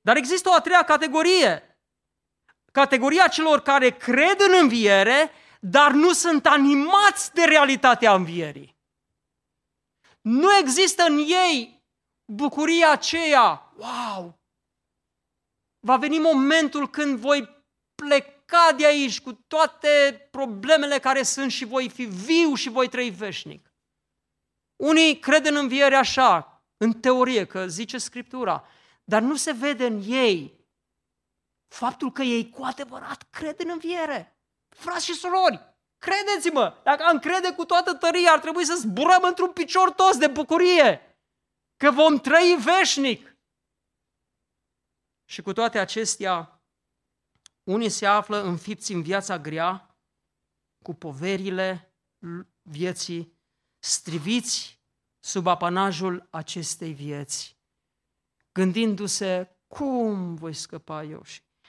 [0.00, 1.78] Dar există o a treia categorie.
[2.72, 5.30] Categoria celor care cred în înviere,
[5.68, 8.76] dar nu sunt animați de realitatea învierii.
[10.20, 11.84] Nu există în ei
[12.24, 14.40] bucuria aceea, wow,
[15.80, 17.64] va veni momentul când voi
[17.94, 23.10] pleca de aici cu toate problemele care sunt și voi fi viu și voi trăi
[23.10, 23.74] veșnic.
[24.76, 28.64] Unii cred în înviere așa, în teorie, că zice Scriptura,
[29.04, 30.66] dar nu se vede în ei
[31.68, 34.35] faptul că ei cu adevărat cred în înviere.
[34.76, 39.52] Frați și surori, credeți-mă, dacă am crede cu toată tăria, ar trebui să zburăm într-un
[39.52, 41.18] picior toți de bucurie,
[41.76, 43.36] că vom trăi veșnic.
[45.24, 46.60] Și cu toate acestea,
[47.62, 49.96] unii se află înfipți în viața grea,
[50.84, 51.94] cu poverile
[52.62, 53.38] vieții,
[53.78, 54.80] striviți
[55.18, 57.58] sub apanajul acestei vieți,
[58.52, 61.22] gândindu-se cum voi scăpa eu.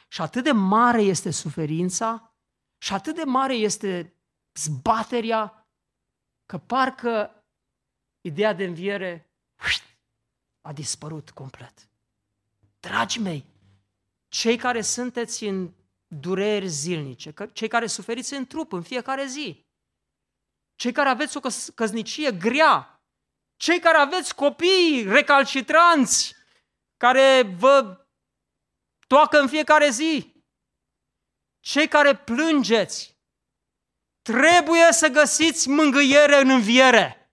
[0.07, 2.36] Și atât de mare este suferința
[2.77, 4.13] și atât de mare este
[4.53, 5.67] zbaterea
[6.45, 7.43] că parcă
[8.21, 9.31] ideea de înviere
[10.61, 11.87] a dispărut complet.
[12.79, 13.45] Dragii mei,
[14.27, 15.71] cei care sunteți în
[16.07, 19.65] dureri zilnice, cei care suferiți în trup în fiecare zi,
[20.75, 21.39] cei care aveți o
[21.75, 23.01] căsnicie grea,
[23.55, 26.35] cei care aveți copii recalcitranți,
[26.97, 28.05] care vă
[29.07, 30.36] toacă în fiecare zi,
[31.67, 33.17] cei care plângeți,
[34.21, 37.31] trebuie să găsiți mângâiere în înviere.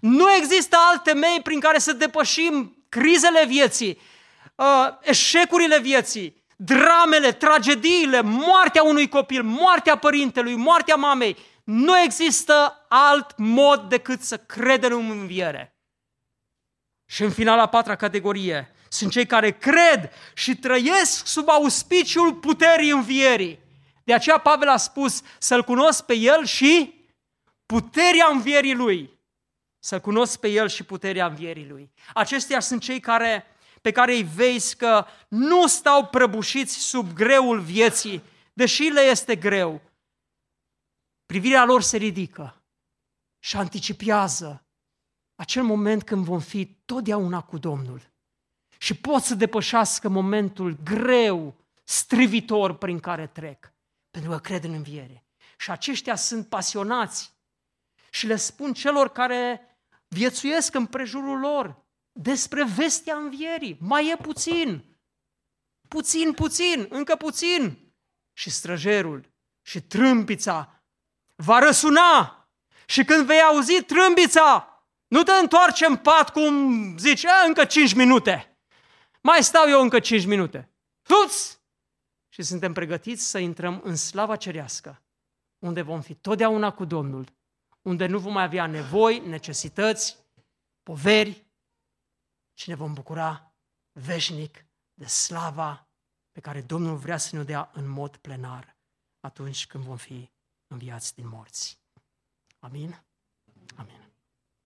[0.00, 4.00] Nu există alte mei prin care să depășim crizele vieții,
[4.54, 11.36] uh, eșecurile vieții, dramele, tragediile, moartea unui copil, moartea părintelui, moartea mamei.
[11.64, 15.78] Nu există alt mod decât să credem în înviere.
[17.06, 22.90] Și în final, a patra categorie, sunt cei care cred și trăiesc sub auspiciul puterii
[22.90, 23.58] învierii.
[24.04, 26.94] De aceea Pavel a spus să-L cunosc pe El și
[27.66, 29.18] puterea învierii Lui.
[29.78, 31.92] Să-L cunosc pe El și puterea învierii Lui.
[32.14, 33.46] Acestea sunt cei care
[33.82, 38.22] pe care îi vezi că nu stau prăbușiți sub greul vieții,
[38.52, 39.82] deși le este greu.
[41.26, 42.62] Privirea lor se ridică
[43.38, 44.66] și anticipează
[45.34, 48.13] acel moment când vom fi totdeauna cu Domnul
[48.84, 51.54] și pot să depășească momentul greu,
[51.84, 53.72] strivitor prin care trec,
[54.10, 55.24] pentru că cred în înviere.
[55.58, 57.32] Și aceștia sunt pasionați
[58.10, 59.60] și le spun celor care
[60.08, 63.76] viețuiesc în prejurul lor, despre vestea învierii.
[63.80, 64.84] Mai e puțin.
[65.88, 67.92] Puțin, puțin, încă puțin.
[68.32, 69.32] Și străjerul
[69.62, 70.82] și trâmpița
[71.34, 72.48] va răsuna.
[72.86, 74.68] Și când vei auzi trâmbița,
[75.06, 78.48] nu te întoarce în pat cum zici, încă 5 minute.
[79.26, 80.70] Mai stau eu încă 5 minute.
[81.02, 81.62] Tuți!
[82.28, 85.02] Și suntem pregătiți să intrăm în slava cerească,
[85.58, 87.28] unde vom fi totdeauna cu Domnul,
[87.82, 90.16] unde nu vom mai avea nevoi, necesități,
[90.82, 91.46] poveri,
[92.58, 93.54] și ne vom bucura
[93.92, 95.88] veșnic de slava
[96.32, 98.76] pe care Domnul vrea să ne dea în mod plenar
[99.20, 100.30] atunci când vom fi
[100.66, 101.80] înviați din morți.
[102.58, 103.04] Amin?
[103.76, 104.03] Amin.